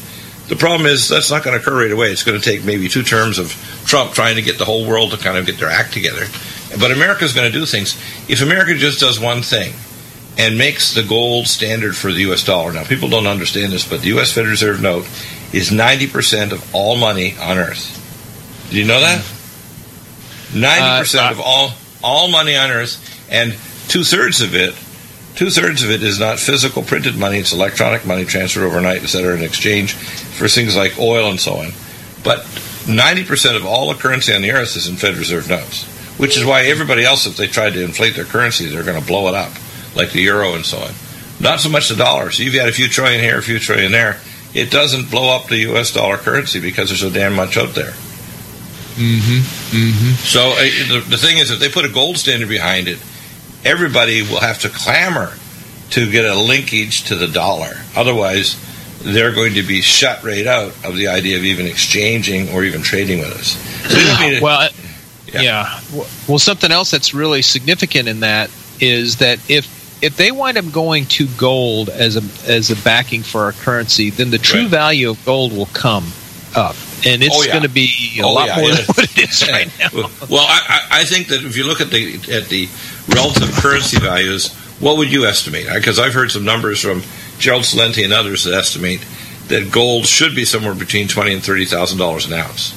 [0.48, 2.12] The problem is that's not going to occur right away.
[2.12, 3.52] It's going to take maybe two terms of
[3.86, 6.26] Trump trying to get the whole world to kind of get their act together.
[6.80, 7.96] But America's going to do things.
[8.30, 9.74] If America just does one thing
[10.38, 12.44] and makes the gold standard for the U.S.
[12.44, 14.32] dollar, now people don't understand this, but the U.S.
[14.32, 15.06] Federal Reserve note
[15.54, 18.00] is 90% of all money on earth.
[18.70, 19.24] Did you know that?
[20.54, 21.72] 90% uh, of all,
[22.04, 22.98] all money on earth,
[23.30, 23.54] and
[23.88, 24.74] two thirds of it
[25.36, 29.08] Two thirds of it is not physical printed money; it's electronic money transferred overnight, et
[29.08, 31.72] cetera, in exchange for things like oil and so on.
[32.24, 32.46] But
[32.88, 35.86] ninety percent of all the currency on the earth is in Fed Reserve notes,
[36.20, 39.08] which is why everybody else, if they tried to inflate their currency, they're going to
[39.08, 39.52] blow it up,
[39.96, 40.92] like the euro and so on.
[41.40, 42.30] Not so much the dollar.
[42.30, 44.20] So you've got a few trillion here, a few trillion there.
[44.54, 45.92] It doesn't blow up the U.S.
[45.92, 47.94] dollar currency because there's so damn much out there.
[48.96, 49.78] Mm-hmm.
[49.78, 50.14] Mm-hmm.
[50.16, 53.00] So uh, the, the thing is, if they put a gold standard behind it,
[53.66, 55.34] everybody will have to clamor
[55.92, 57.76] to get a linkage to the dollar.
[57.96, 58.58] Otherwise,
[59.02, 62.82] they're going to be shut right out of the idea of even exchanging or even
[62.82, 63.58] trading with us.
[63.90, 64.70] So we to- well, uh,
[65.34, 65.80] yeah.
[66.28, 70.72] Well, something else that's really significant in that is that if if they wind up
[70.72, 75.10] going to gold as a as a backing for our currency, then the true value
[75.10, 76.12] of gold will come
[76.56, 76.76] up,
[77.06, 77.52] and it's Oh, yeah.
[77.52, 79.90] going to be a Oh, lot yeah, more than what it is right now.
[80.30, 82.68] well, I, I think that if you look at the at the
[83.10, 85.68] relative currency values, what would you estimate?
[85.74, 87.04] Because I've heard some numbers from
[87.40, 89.06] Gerald Celente and others that estimate
[89.48, 92.74] that gold should be somewhere between twenty and thirty thousand dollars an ounce.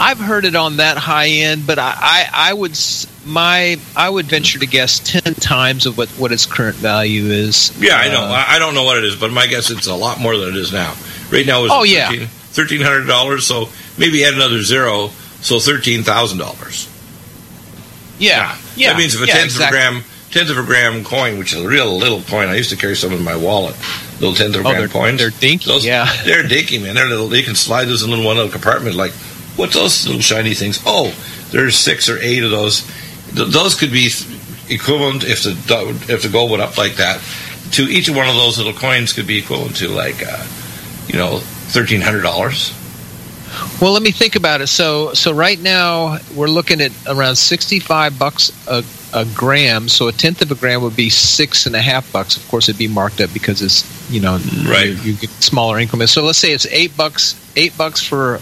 [0.00, 2.78] I've heard it on that high end, but I, I, I would
[3.26, 7.70] my I would venture to guess ten times of what, what its current value is.
[7.82, 8.22] Yeah, I know.
[8.22, 10.36] Uh, I I don't know what it is, but my guess it's a lot more
[10.38, 10.94] than it is now.
[11.30, 12.10] Right now, it's Oh, yeah.
[12.54, 13.46] Thirteen hundred dollars.
[13.46, 15.08] So maybe add another zero,
[15.42, 16.88] so thirteen thousand dollars.
[18.18, 18.92] yeah, yeah.
[18.92, 19.78] that means if a yeah, tenth exactly.
[19.78, 22.56] of a gram, tenth of a gram coin, which is a real little coin, I
[22.56, 23.74] used to carry some in my wallet.
[24.20, 25.18] little ten Oh, gram they're- coins.
[25.18, 26.10] they're dinky, Those, yeah.
[26.24, 26.94] they're dinky, man.
[26.94, 27.34] They're little.
[27.34, 28.94] You can slide those in little one little compartment.
[28.96, 29.12] Like,
[29.56, 30.80] what's those little shiny things?
[30.86, 31.14] Oh,
[31.50, 32.82] there's six or eight of those.
[33.34, 34.10] Th- those could be
[34.68, 35.50] equivalent if the
[36.08, 37.20] if the gold went up like that.
[37.72, 40.46] To each one of those little coins could be equivalent to like, uh,
[41.14, 42.72] you know, thirteen hundred dollars.
[43.80, 44.66] Well, let me think about it.
[44.66, 48.82] So, so right now we're looking at around sixty-five bucks a,
[49.14, 49.88] a gram.
[49.88, 52.36] So a tenth of a gram would be six and a half bucks.
[52.36, 54.86] Of course, it'd be marked up because it's you know Right.
[54.88, 56.12] you, you get smaller increments.
[56.12, 58.40] So let's say it's eight bucks, eight bucks for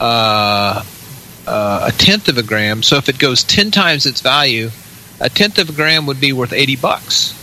[0.00, 0.82] uh,
[1.46, 2.82] uh, a tenth of a gram.
[2.82, 4.70] So if it goes ten times its value,
[5.20, 7.34] a tenth of a gram would be worth eighty bucks.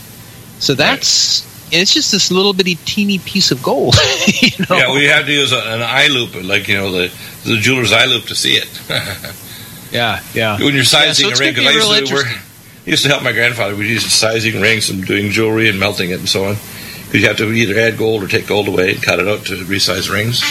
[0.58, 1.50] So that's
[1.80, 3.94] it's just this little bitty teeny piece of gold.
[4.40, 4.76] you know?
[4.76, 7.12] Yeah, we have to use a, an eye loupe, like you know the
[7.44, 8.68] the jeweler's eye loupe to see it.
[9.92, 10.54] Yeah, yeah.
[10.56, 12.90] when you're Yeah, sizing so it's a ring, gonna be 'cause I used to.
[12.90, 13.76] Used to help my grandfather.
[13.76, 16.54] We used to sizing rings and doing jewelry and melting it and so on.
[17.04, 19.44] Because you have to either add gold or take gold away and cut it out
[19.46, 20.42] to resize rings.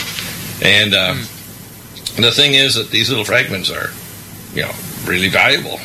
[0.62, 2.22] And uh, Hmm.
[2.22, 3.90] the thing is that these little fragments are,
[4.54, 4.70] you know,
[5.06, 5.80] really valuable.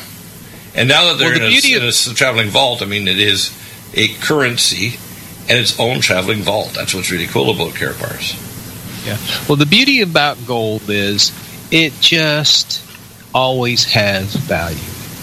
[0.76, 3.18] And now that they're Well, the in, a, in a traveling vault, I mean, it
[3.18, 3.50] is
[3.94, 4.98] a currency
[5.48, 6.72] and its own traveling vault.
[6.74, 8.44] That's what's really cool about Karatbars.
[9.06, 9.16] Yeah.
[9.48, 11.32] Well, the beauty about gold is
[11.70, 12.84] it just
[13.34, 14.76] always has value.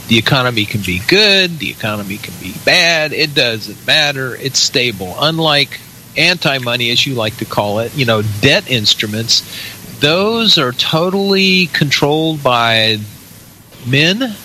[0.08, 3.12] The economy can be good, the economy can be bad.
[3.12, 4.36] It doesn't matter.
[4.36, 5.16] It's stable.
[5.20, 5.80] Unlike
[6.18, 9.42] anti money, as you like to call it, you know, debt instruments,
[10.00, 12.98] those are totally controlled by
[13.88, 14.36] men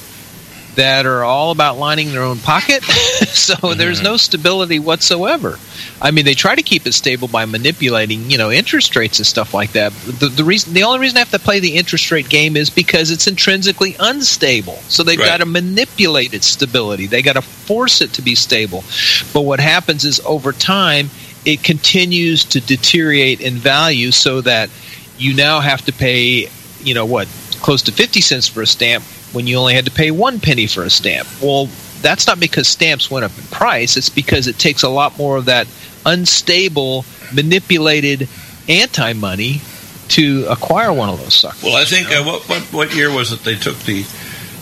[0.77, 2.83] that are all about lining their own pocket.
[2.85, 3.79] so mm-hmm.
[3.79, 5.59] there's no stability whatsoever.
[6.01, 9.27] I mean, they try to keep it stable by manipulating, you know, interest rates and
[9.27, 9.93] stuff like that.
[9.93, 12.71] The, the reason, the only reason I have to play the interest rate game is
[12.71, 14.77] because it's intrinsically unstable.
[14.89, 15.27] So they've Right.
[15.27, 17.07] got to manipulate its stability.
[17.07, 18.85] They got to force it to be stable.
[19.33, 21.11] But what happens is over time,
[21.45, 24.71] it continues to deteriorate in value, so that
[25.19, 26.49] you now have to pay,
[26.83, 27.29] you know, what
[27.61, 30.67] close to fifty cents for a stamp when you only had to pay one penny
[30.67, 31.29] for a stamp.
[31.43, 31.69] Well,
[32.03, 33.97] that's not because stamps went up in price.
[33.97, 35.67] It's because it takes a lot more of that
[36.07, 38.29] unstable, manipulated
[38.69, 39.61] anti money
[40.09, 41.63] to acquire one of those suckers.
[41.63, 44.03] Well, I think uh, what, what what year was it they took the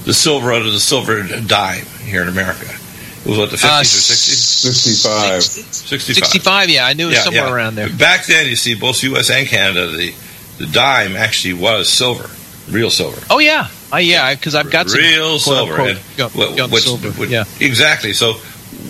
[0.04, 2.66] the silver out of the silver dime here in America?
[2.66, 4.38] It was what the fifties Uh, or sixties?
[4.38, 5.42] 65.
[5.42, 6.14] 65.
[6.26, 7.52] 65, yeah, I knew it was Yeah, somewhere yeah.
[7.54, 7.88] around there.
[7.90, 9.30] Back then, you see, both U.S.
[9.30, 10.14] and Canada, the
[10.58, 12.28] the dime actually was silver,
[12.70, 15.80] real silver, Oh yeah, uh, yeah, because I've got some real silver.
[15.80, 17.10] unquote, what- young silver.
[17.12, 17.44] what- yeah.
[17.60, 18.12] exactly.
[18.12, 18.34] So,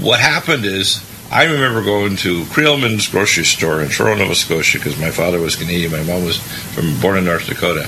[0.01, 4.99] what happened is, I remember going to Creelman's grocery store in Toronto, Nova Scotia, because
[4.99, 7.87] my father was Canadian, my mom was from born in North Dakota,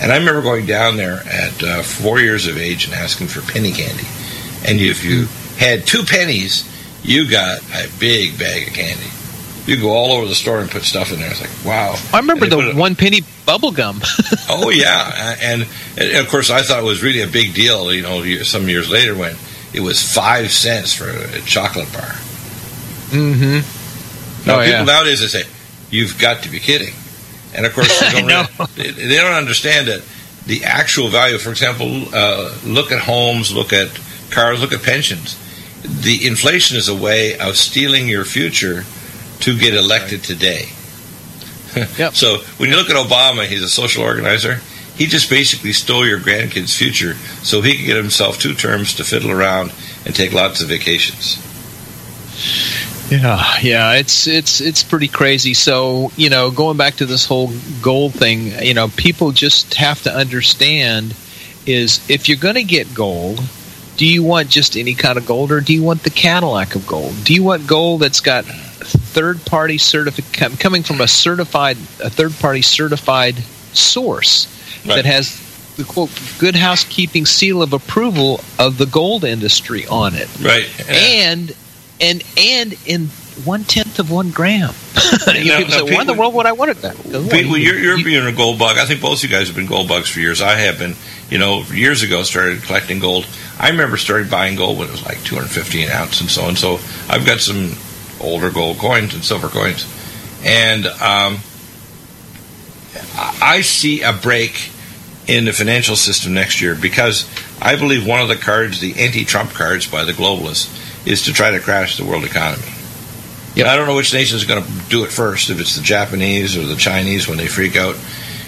[0.00, 3.40] and I remember going down there at uh, four years of age and asking for
[3.52, 4.04] penny candy,
[4.66, 5.26] and if you
[5.58, 6.64] had two pennies,
[7.02, 9.10] you got a big bag of candy.
[9.66, 11.30] You go all over the store and put stuff in there.
[11.30, 11.96] It's like, wow.
[12.12, 14.00] I remember the one penny bubble gum.
[14.48, 15.66] Oh yeah, and,
[15.98, 17.92] and of course I thought it was really a big deal.
[17.92, 19.34] You know, some years later when
[19.74, 22.14] it was five cents for a chocolate bar.
[23.10, 24.48] mm-hmm.
[24.48, 24.84] Now Oh, people yeah.
[24.84, 25.42] nowadays they say,
[25.90, 26.94] "You've got to be kidding,"
[27.54, 30.02] and of course they don't, really- they, they don't understand that
[30.46, 31.38] the actual value.
[31.38, 33.88] For example, uh, look at homes, look at
[34.30, 35.36] cars, look at pensions.
[35.82, 38.84] The inflation is a way of stealing your future
[39.40, 40.68] to get elected today.
[41.98, 42.14] Yep.
[42.14, 44.62] So when you look at Obama, he's a social organizer.
[44.96, 49.04] He just basically stole your grandkids' future so he could get himself two terms to
[49.04, 49.74] fiddle around
[50.06, 51.36] and take lots of vacations.
[53.10, 55.54] Yeah, yeah, it's it's it's pretty crazy.
[55.54, 60.02] So you know, going back to this whole gold thing, you know, people just have
[60.04, 61.14] to understand
[61.66, 63.40] is if you're going to get gold,
[63.96, 66.86] do you want just any kind of gold, or do you want the Cadillac of
[66.86, 67.14] gold?
[67.24, 68.44] Do you want gold that's got
[69.16, 73.34] third party certificate coming from a certified a third party certified
[73.72, 74.46] source
[74.84, 74.96] Right.
[74.96, 75.42] that has
[75.76, 80.66] the quote good housekeeping seal of approval of the gold industry on it Right.
[80.88, 81.54] and
[82.00, 83.08] and and in
[83.44, 84.72] one tenth of one gram.
[85.34, 86.96] you know, Now- people now say, "Why in the world would I want it that?"
[87.04, 88.78] Pete, well, you- you're, you're being a gold bug.
[88.78, 90.40] I think both of you guys have been gold bugs for years.
[90.40, 90.94] I have been,
[91.30, 93.26] you know, years ago started collecting gold.
[93.58, 96.56] I remember starting buying gold when it was like 250 an ounce and so on.
[96.56, 97.72] So I've got some
[98.20, 99.86] older gold coins and silver coins.
[100.44, 101.38] And um,
[103.42, 104.70] I see a break
[105.26, 107.28] in the financial system next year because
[107.60, 111.50] I believe one of the cards, the anti-Trump cards by the globalists, is to try
[111.50, 112.66] to crash the world economy.
[113.56, 113.66] Yep.
[113.66, 116.56] I don't know which nation is going to do it first, if it's the Japanese
[116.56, 117.96] or the Chinese when they freak out.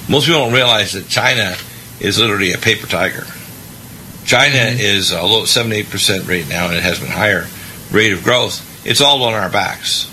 [0.09, 1.57] Most people don't realize that China
[2.01, 3.25] is literally a paper tiger.
[4.25, 7.47] China is, although it's 78% rate now, and it has been higher
[7.91, 10.11] rate of growth, it's all on our backs.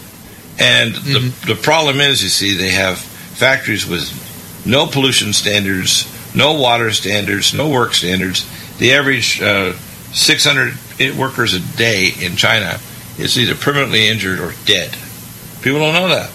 [0.59, 6.53] And the, the problem is, you see, they have factories with no pollution standards, no
[6.53, 8.49] water standards, no work standards.
[8.77, 9.73] The average uh,
[10.13, 12.79] 600 workers a day in China
[13.17, 14.95] is either permanently injured or dead.
[15.61, 16.31] People don't know that.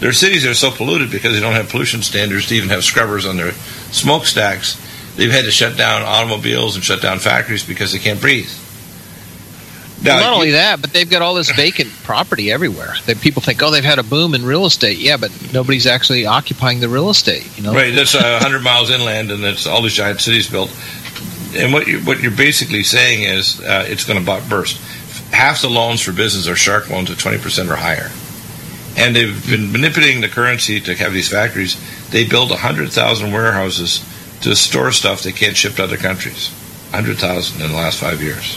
[0.00, 3.26] Their cities are so polluted because they don't have pollution standards to even have scrubbers
[3.26, 3.52] on their
[3.90, 4.76] smokestacks.
[5.16, 8.50] They've had to shut down automobiles and shut down factories because they can't breathe.
[10.02, 12.94] Now, Well, not only that, but they've got all this vacant property everywhere.
[13.06, 14.98] That people think, oh, they've had a boom in real estate.
[14.98, 17.48] Yeah, but nobody's actually occupying the real estate.
[17.56, 20.70] You know, Right, that's uh, 100 miles inland, and that's all these giant cities built.
[21.56, 24.78] And what you what you're basically saying is uh, it's going to burst.
[25.32, 28.10] Half the loans for business are shark loans at 20 percent or higher,
[28.96, 31.76] and they've been manipulating the currency to have these factories.
[32.10, 34.04] They build 100,000 warehouses
[34.42, 36.50] to store stuff they can't ship to other countries.
[36.90, 38.56] 100,000 in the last five years.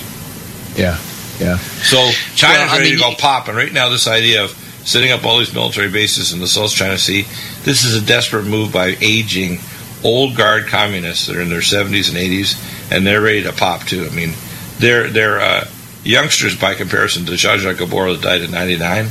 [0.77, 0.97] Yeah,
[1.41, 1.57] yeah.
[1.57, 1.97] So
[2.35, 4.51] China's Well, ready mean, to go pop, and right now this idea of
[4.85, 7.23] setting up all these military bases in the South China Sea,
[7.63, 9.59] this is a desperate move by aging
[10.03, 13.83] old guard communists that are in their 70s and 80s, and they're ready to pop
[13.83, 14.07] too.
[14.09, 14.33] I mean,
[14.79, 15.67] they're they're uh,
[16.03, 19.07] youngsters by comparison to Zsa Zsa Gabor that died in '99,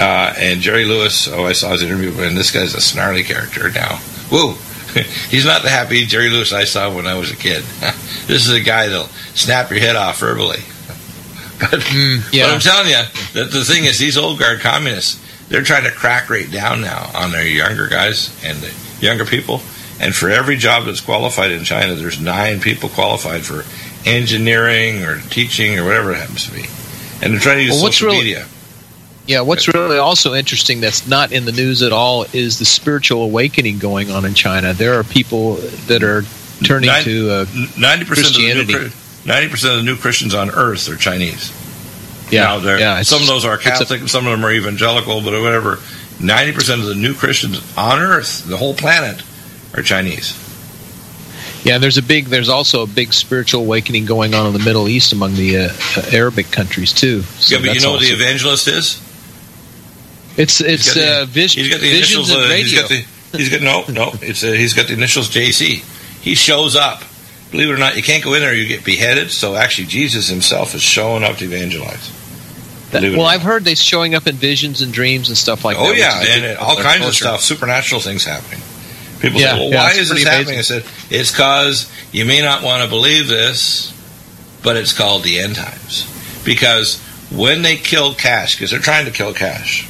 [0.00, 1.28] uh, and Jerry Lewis.
[1.28, 3.96] Oh, I saw his interview, and this guy's a snarly character now.
[4.30, 4.54] Whoa.
[5.30, 7.62] He's not the happy Jerry Lewis I saw when I was a kid.
[8.26, 10.58] this is a guy that'll snap your head off verbally.
[11.60, 11.84] But,
[12.32, 12.46] yeah.
[12.46, 13.02] but I'm telling you
[13.34, 17.10] that the thing is, these old guard communists, they're trying to crack right down now
[17.14, 18.72] on their younger guys and the
[19.04, 19.60] younger people.
[20.00, 23.64] And for every job that's qualified in China, there's nine people qualified for
[24.08, 26.64] engineering or teaching or whatever it happens to be.
[27.22, 28.46] And they're trying to use Well, what's social really- media.
[29.26, 33.22] Yeah, what's really also interesting that's not in the news at all is the spiritual
[33.22, 34.72] awakening going on in China.
[34.72, 35.56] There are people
[35.86, 36.24] that are
[36.64, 37.46] turning Nine- to uh,
[37.78, 38.72] Ninety percent of the Christianity.
[38.72, 38.90] new
[39.24, 41.52] ninety percent of the new Christians on Earth are Chinese.
[42.30, 45.20] Yeah, now, yeah, some of those are it's a- Catholic, some of them are evangelical,
[45.20, 45.78] but whatever.
[46.20, 49.22] Ninety percent of the new Christians on Earth, the whole planet,
[49.74, 50.36] are Chinese.
[51.64, 52.26] Yeah, there's a big.
[52.26, 55.68] There's also a big spiritual awakening going on in the Middle East among the uh,
[55.96, 57.22] uh, Arabic countries too.
[57.22, 59.00] So yeah, but you know what the evangelist is?
[60.36, 62.30] It's it's uh, vis- he's got the visions initials.
[62.30, 62.56] and uh, radio.
[62.64, 63.04] he's got the.
[63.36, 64.10] He's got no, no.
[64.22, 65.84] It's uh, he's got the initials JC.
[66.22, 67.02] He shows up.
[67.50, 69.30] Believe it or not, you can't go in there; you get beheaded.
[69.30, 72.10] So actually, Jesus himself is showing up to evangelize.
[72.90, 73.26] That- it well.
[73.26, 75.86] I've heard they're showing up in visions and dreams and stuff like that.
[75.86, 78.60] oh yeah, and uh, all kinds of stuff, supernatural things happening.
[79.20, 80.78] People Yeah, say, "Well, yeah, why is this happening?" amazing.
[80.78, 83.92] I said, "It's because you may not want to believe this,
[84.62, 86.06] but it's called the end times.
[86.44, 89.86] Because when they kill cash, because they're trying to kill cash.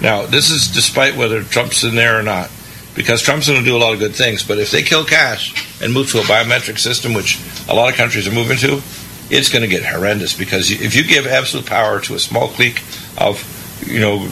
[0.00, 2.50] Now, this is despite whether Trump's in there or not,
[2.94, 4.44] because Trump's going to do a lot of good things.
[4.44, 7.96] But if they kill cash and move to a biometric system, which a lot of
[7.96, 8.82] countries are moving to,
[9.30, 10.34] it's going to get horrendous.
[10.36, 12.82] Because if you give absolute power to a small clique
[13.16, 13.42] of,
[13.86, 14.28] you know,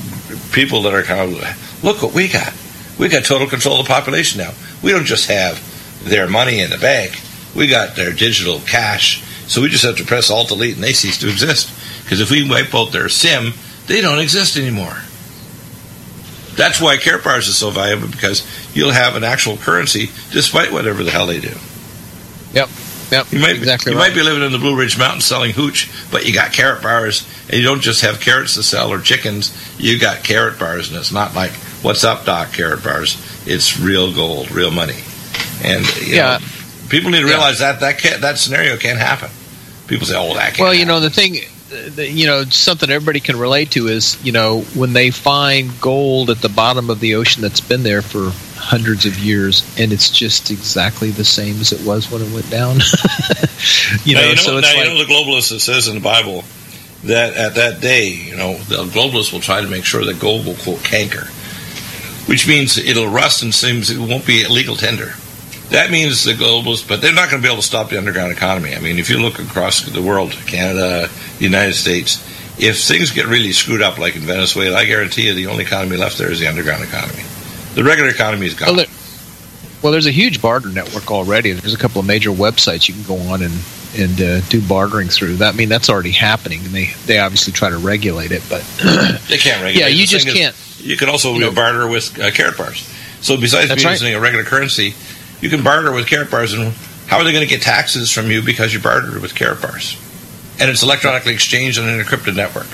[0.53, 2.53] people that are kind of, look what we got.
[2.99, 4.53] We got total control of the population now.
[4.83, 5.61] We don't just have
[6.05, 7.21] their money in the bank.
[7.55, 9.23] We got their digital cash.
[9.47, 11.73] So we just have to press Alt Delete and they cease to exist.
[12.03, 13.53] Because if we wipe out their SIM,
[13.87, 14.97] they don't exist anymore.
[16.57, 21.11] That's why Karatbars is so valuable because you'll have an actual currency despite whatever the
[21.11, 21.53] hell they do.
[22.53, 22.69] Yep.
[23.11, 23.33] Yep.
[23.33, 24.09] You might exactly you right.
[24.09, 27.25] might be living in the Blue Ridge Mountains selling hooch, but you got carrot bars,
[27.49, 29.55] and you don't just have carrots to sell or chickens.
[29.79, 31.53] You got carrot bars, and it's not like
[31.83, 33.17] "What's up, Doc?" Carrot bars.
[33.47, 34.97] It's real gold, real money,
[35.63, 36.39] and you Yeah.
[36.39, 36.47] know,
[36.89, 39.31] people need to realize that that can't, that scenario can't happen.
[39.87, 41.39] People say, "Oh, that can't." Well, you know the thing,
[41.97, 46.39] you know something everybody can relate to is you know when they find gold at
[46.39, 50.51] the bottom of the ocean that's been there for hundreds of years and it's just
[50.51, 52.77] exactly the same as it was when it went down.
[54.05, 55.89] you now, know, you know, so it's now, like you know the globalist that says
[55.89, 56.45] in the Bible
[57.05, 60.47] that at that day, you know, the globalists will try to make sure that gold
[60.47, 61.27] will quote canker,
[62.27, 65.15] which means it'll rust and seems it won't be a legal tender.
[65.71, 68.33] That means the globalists, but they're not going to be able to stop the underground
[68.33, 68.75] economy.
[68.75, 71.09] I mean, if you look across the world, Canada,
[71.39, 72.23] the United States,
[72.59, 75.97] if things get really screwed up, like in Venezuela, I guarantee you the only economy
[75.97, 77.23] left there is the underground economy.
[77.75, 78.69] The regular economy is gone.
[78.69, 78.87] Well, there-
[79.83, 81.53] well, there's a huge barter network already.
[81.53, 83.55] There's a couple of major websites you can go on and
[83.97, 85.37] and uh, do bartering through.
[85.37, 88.63] That I mean that's already happening, and they they obviously try to regulate it, but
[89.29, 89.75] They can't regulate.
[89.75, 89.79] It.
[89.81, 90.57] Yeah, you The just can't.
[90.81, 92.91] You can also You know- barter with uh, Karatbars.
[93.23, 93.93] So besides being right.
[93.93, 94.95] using a regular currency,
[95.41, 96.59] you can barter with Karatbars.
[96.59, 96.73] And
[97.07, 100.03] how are they going to get taxes from you because you bartered with Karatbars?
[100.61, 102.67] And it's electronically exchanged on an encrypted network.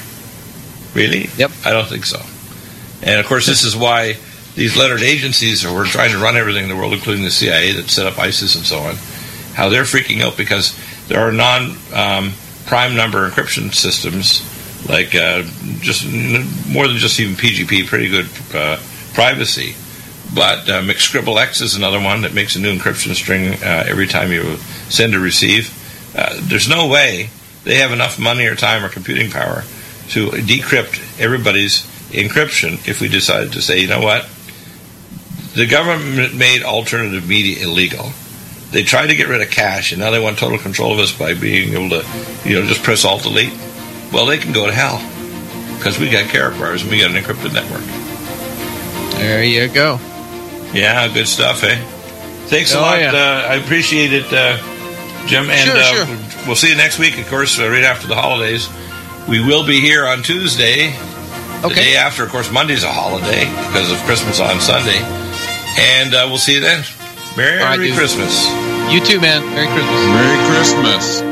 [0.95, 1.29] Really?
[1.37, 1.51] Yep.
[1.65, 2.21] I don't think so.
[3.03, 4.17] And of course, this is why
[4.55, 7.73] these lettered agencies who are trying to run everything in the world, including the CIA
[7.73, 8.97] that set up ISIS and so on,
[9.55, 12.33] how they're freaking out because there are non um,
[12.67, 14.49] prime number encryption systems
[14.89, 15.43] like uh,
[15.81, 16.07] just
[16.69, 18.79] more than just even PGP, pretty good uh,
[19.15, 19.75] privacy.
[20.35, 24.33] But uh, McScribbleX is another one that makes a new encryption string uh, every time
[24.33, 24.57] you
[24.89, 25.79] send or receive.
[26.17, 27.31] Uh, there's no way
[27.65, 29.63] they have enough money or time or computing power
[30.09, 34.29] to decrypt everybody's encryption if we decided to say, you know what,
[35.55, 38.11] the government made alternative media illegal.
[38.71, 41.17] They tried to get rid of cash, and now they want total control of us
[41.17, 42.07] by being able to,
[42.49, 43.53] you know, just press Alt Delete.
[44.13, 44.97] Well, they can go to hell
[45.77, 47.83] because we got Karatbars and we got an encrypted network.
[49.19, 50.01] There you go.
[50.73, 51.77] Yeah, good stuff, eh?
[52.47, 53.01] Thanks a Oh, lot.
[53.01, 53.13] yeah.
[53.13, 54.57] Uh, I appreciate it, uh,
[55.27, 55.51] Jim.
[55.51, 56.17] And Sure, uh, sure.
[56.47, 58.69] we'll see you next week, of course, uh, right after the holidays.
[59.29, 60.95] We will be here on Tuesday.
[61.63, 64.99] The day after, of course, Monday's a holiday because of Christmas on Sunday.
[65.79, 66.85] And uh, we'll see you then.
[67.37, 67.95] Merry All right, dude.
[67.97, 68.47] Christmas.
[68.91, 69.45] You too, man.
[69.55, 70.07] Merry Christmas.
[70.11, 71.32] Merry Christmas.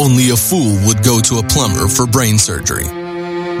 [0.00, 2.84] Only a fool would go to a plumber for brain surgery.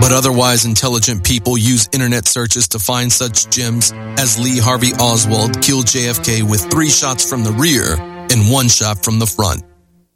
[0.00, 5.60] But otherwise intelligent people use internet searches to find such gems as Lee Harvey Oswald
[5.60, 8.00] killed JFK with three shots from the rear
[8.32, 9.64] and one shot from the front.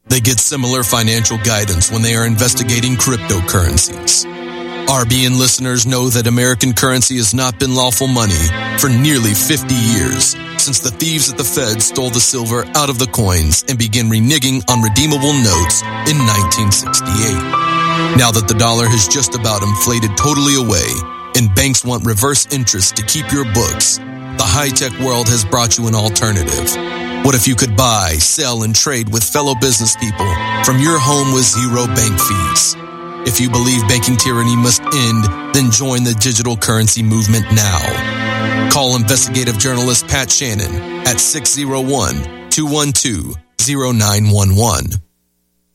[0.06, 4.24] They get similar financial guidance when they are investigating cryptocurrencies.
[4.88, 8.36] RBN listeners know that American currency has not been lawful money
[8.78, 12.98] for nearly 50 years since the thieves at the Fed stole the silver out of
[12.98, 18.20] the coins and began reneging on redeemable notes in 1968.
[18.20, 20.86] Now that the dollar has just about inflated totally away
[21.34, 25.88] and banks want reverse interest to keep your books, the high-tech world has brought you
[25.88, 26.76] an alternative.
[27.24, 30.28] What if you could buy, sell, and trade with fellow business people
[30.64, 32.76] from your home with zero bank fees?
[33.26, 38.70] If you believe banking tyranny must end, then join the digital currency movement now.
[38.70, 40.74] Call investigative journalist Pat Shannon
[41.06, 45.00] at 601 212 0911.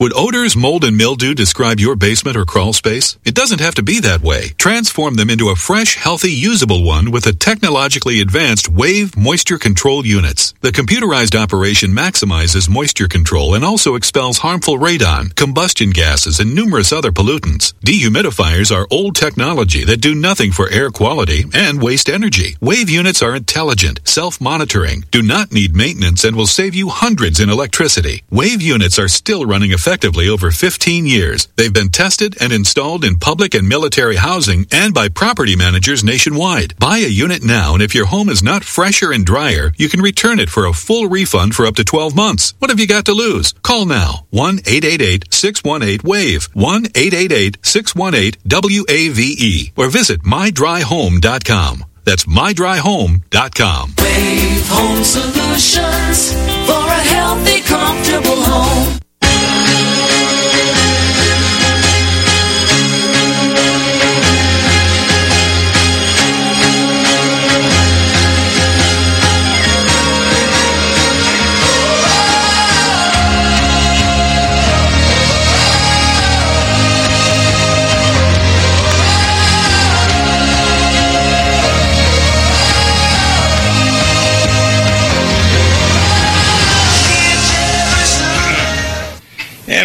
[0.02, 3.18] Would odors, mold, and mildew describe your basement or crawl space?
[3.26, 4.54] It doesn't have to be that way.
[4.58, 10.06] Transform them into a fresh, healthy, usable one with the technologically advanced Wave Moisture Control
[10.06, 10.54] Units.
[10.62, 16.94] The computerized operation maximizes moisture control and also expels harmful radon, combustion gases, and numerous
[16.94, 17.74] other pollutants.
[17.86, 22.56] Dehumidifiers are old technology that do nothing for air quality and waste energy.
[22.62, 27.50] Wave units are intelligent, self-monitoring, do not need maintenance, and will save you hundreds in
[27.50, 28.24] electricity.
[28.32, 31.48] Wave units are still running effectively over 15 years.
[31.56, 36.78] They've been tested and installed in public and military housing and by property managers nationwide.
[36.78, 40.02] Buy a unit now, and if your home is not fresher and drier, you can
[40.02, 42.54] return it for a full refund for up to 12 months.
[42.60, 43.54] What have you got to lose?
[43.64, 51.86] Call now 1 888 618 WAVE, 1 888 618 WAVE, or visit mydryhome.com.
[52.06, 53.94] That's mydryhome.com.
[53.98, 56.34] Wave Home Solutions
[56.70, 59.00] for a healthy, comfortable home.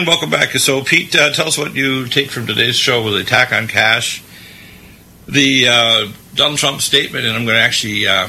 [0.04, 0.50] And welcome back.
[0.50, 3.68] So, Pete, uh, tell us what you take from today's show with the attack on
[3.68, 4.22] cash,
[5.26, 8.28] the uh, Donald Trump statement, and I'm going to actually, uh,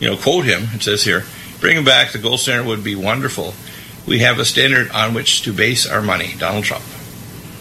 [0.00, 0.64] you know, quote him.
[0.74, 1.22] It says here,
[1.60, 3.54] "Bringing back the gold standard would be wonderful.
[4.08, 6.82] We have a standard on which to base our money." Donald Trump.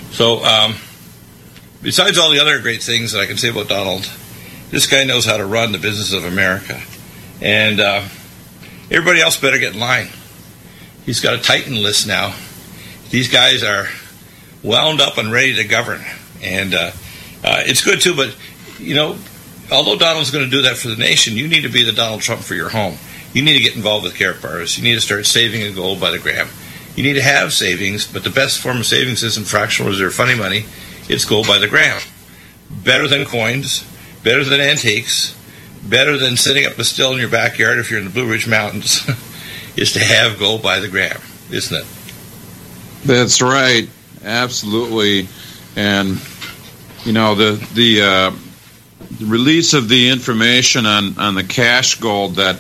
[0.10, 0.74] So, um,
[1.84, 4.10] besides all the other great things that I can say about Donald,
[4.72, 6.82] this guy knows how to run the business of America,
[7.40, 8.02] and uh,
[8.90, 10.08] everybody else better get in line.
[11.06, 12.34] He's got a Titan list now
[13.10, 13.88] these guys are
[14.64, 16.01] wound up and ready to govern.
[16.41, 16.91] And uh,
[17.43, 18.36] uh, it's good too, but
[18.80, 19.18] you know,
[19.72, 22.22] although Donald's going to do that for the nation, you need to be the Donald
[22.22, 22.97] Trump for your home.
[23.34, 24.78] You need to get involved with Karatbars.
[24.78, 26.47] You need to start saving a gold by the gram.
[26.95, 30.38] You need to have savings, but the best form of savings isn't fractional reserve funding
[30.38, 30.66] money.
[31.08, 32.01] It's gold by the gram.
[32.70, 33.86] Better than coins,
[34.24, 35.38] better than antiques,
[35.88, 38.47] better than setting up a still in your backyard if you're in the Blue Ridge
[38.47, 39.08] Mountains,
[39.78, 41.97] is to have gold by the gram, isn't it?
[43.06, 43.88] That's right,
[44.24, 45.28] absolutely.
[45.76, 46.20] And
[47.06, 48.32] you know the the, uh,
[49.20, 52.60] the release of the information on on the cash gold that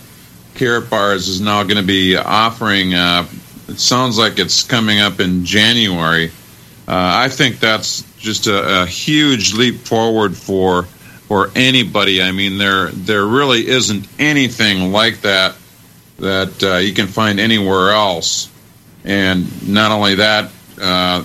[0.55, 2.93] Karatbars is now going to be offering.
[2.93, 3.27] Uh,
[3.67, 6.27] it sounds like it's coming up in January.
[6.87, 10.83] Uh, I think that's just a, a huge leap forward for
[11.27, 12.21] for anybody.
[12.21, 15.55] I mean, there there really isn't anything like that
[16.19, 18.49] that uh, you can find anywhere else.
[19.03, 21.23] And not only that, uh,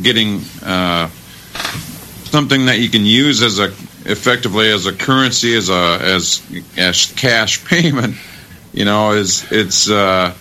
[0.00, 1.08] getting uh,
[2.24, 3.72] something that you can use as a
[4.04, 6.42] effectively as a currency as a as
[6.76, 8.16] as cash payment,
[8.72, 10.34] you know, is it's uh,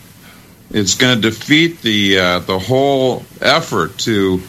[0.72, 4.41] it's going to defeat the uh, the whole effort to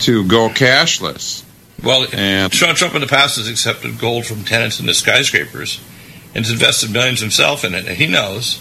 [0.00, 1.42] to go cashless.
[1.82, 5.80] Well, and, Sean Trump in the past has accepted gold from tenants in the skyscrapers
[6.34, 7.86] and has invested millions himself in it.
[7.86, 8.60] And he knows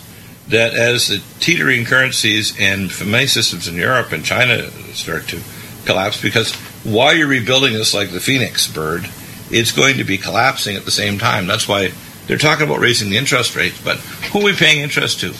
[0.49, 5.41] that as the teetering currencies and money systems in Europe and China start to
[5.85, 9.09] collapse, because while you're rebuilding this like the phoenix bird,
[9.49, 11.47] it's going to be collapsing at the same time.
[11.47, 11.91] That's why
[12.27, 13.81] they're talking about raising the interest rates.
[13.83, 15.33] But who are we paying interest to?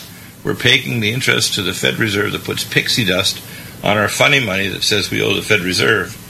[0.44, 3.42] We're paying the interest to the Fed Reserve that puts pixie dust
[3.82, 6.22] on our funny money that says we owe the Fed Reserve.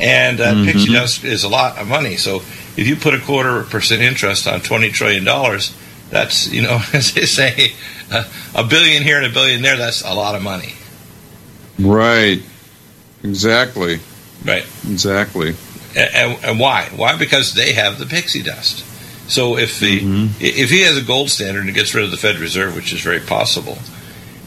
[0.00, 0.64] And uh, mm-hmm.
[0.64, 2.16] pixie dust is a lot of money.
[2.16, 2.36] So
[2.76, 5.24] if you put a quarter of a percent interest on $20 trillion,
[6.14, 7.72] that's, you know, as they say,
[8.54, 10.72] a billion here and a billion there, that's a lot of money.
[11.78, 12.40] Right.
[13.22, 13.98] Exactly.
[14.44, 14.64] Right.
[14.88, 15.54] Exactly.
[15.96, 16.88] And, and, why?
[16.96, 17.16] Why?
[17.16, 18.84] Because they have the pixie dust.
[19.28, 20.26] So if the mm-hmm.
[20.40, 23.00] if he has a gold standard and gets rid of the Fed Reserve, which is
[23.00, 23.78] very possible,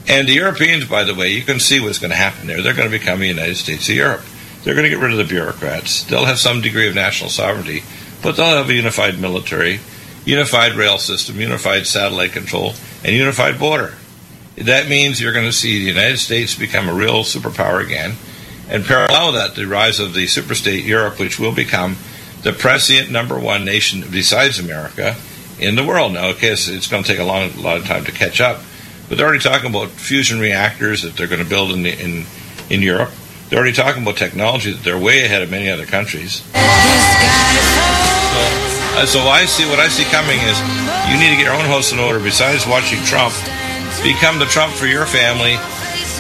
[0.07, 2.61] and the Europeans, by the way, you can see what's going to happen there.
[2.61, 4.22] They're going to become the United States of Europe.
[4.63, 6.03] They're going to get rid of the bureaucrats.
[6.03, 7.84] They'll have some degree of national sovereignty,
[8.22, 9.80] but they'll have a unified military,
[10.28, 12.74] unified rail system, unified satellite control,
[13.04, 13.94] and unified border.
[14.58, 18.16] That means you're going to see the United States become a real superpower again
[18.70, 21.96] and parallel that, the rise of the superstate Europe, which will become
[22.44, 25.16] the prescient number one nation besides America
[25.60, 26.14] in the world.
[26.14, 28.42] Now, okay, it's, it's going to take a long, a lot of time to catch
[28.42, 28.62] up,
[29.08, 32.26] but they're already talking about fusion reactors that they're going to build in, the, in,
[32.70, 33.12] in Europe.
[33.50, 36.42] They're already talking about technology that they're way ahead of many other countries.
[38.34, 40.58] So, so I see what I see coming is
[41.12, 42.20] you need to get your own house in order.
[42.20, 43.36] Besides watching Trump,
[44.02, 45.60] become the Trump for your family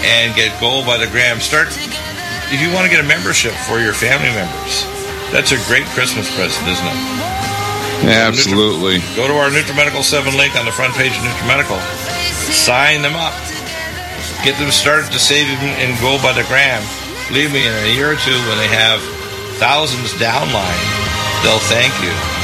[0.05, 1.39] and get gold by the gram.
[1.39, 1.73] Start
[2.51, 4.87] if you want to get a membership for your family members,
[5.35, 6.99] that's a great Christmas present, isn't it?
[8.07, 8.99] Absolutely.
[9.19, 11.79] Go to our NutriMedical 7 link on the front page of NutriMedical.
[12.53, 13.33] Sign them up.
[14.45, 16.83] Get them started to save in gold by the gram.
[17.27, 19.01] Believe me, in a year or two, when they have
[19.59, 20.79] thousands downline,
[21.43, 22.36] they'll thank you.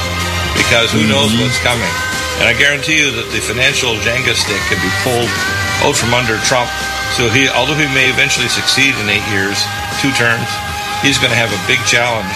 [0.55, 1.93] Because who knows what's coming.
[2.41, 5.29] And I guarantee you that the financial Jenga stick can be pulled
[5.85, 6.69] out from under Trump
[7.13, 9.61] so he, although he may eventually succeed in eight years,
[10.01, 10.49] two terms,
[11.05, 12.33] he's going to have a big challenge,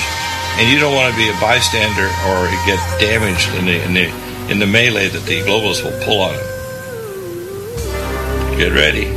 [0.61, 4.05] and you don't want to be a bystander or get damaged in the in the
[4.51, 6.45] in the melee that the globalists will pull on him.
[8.59, 9.16] Get ready.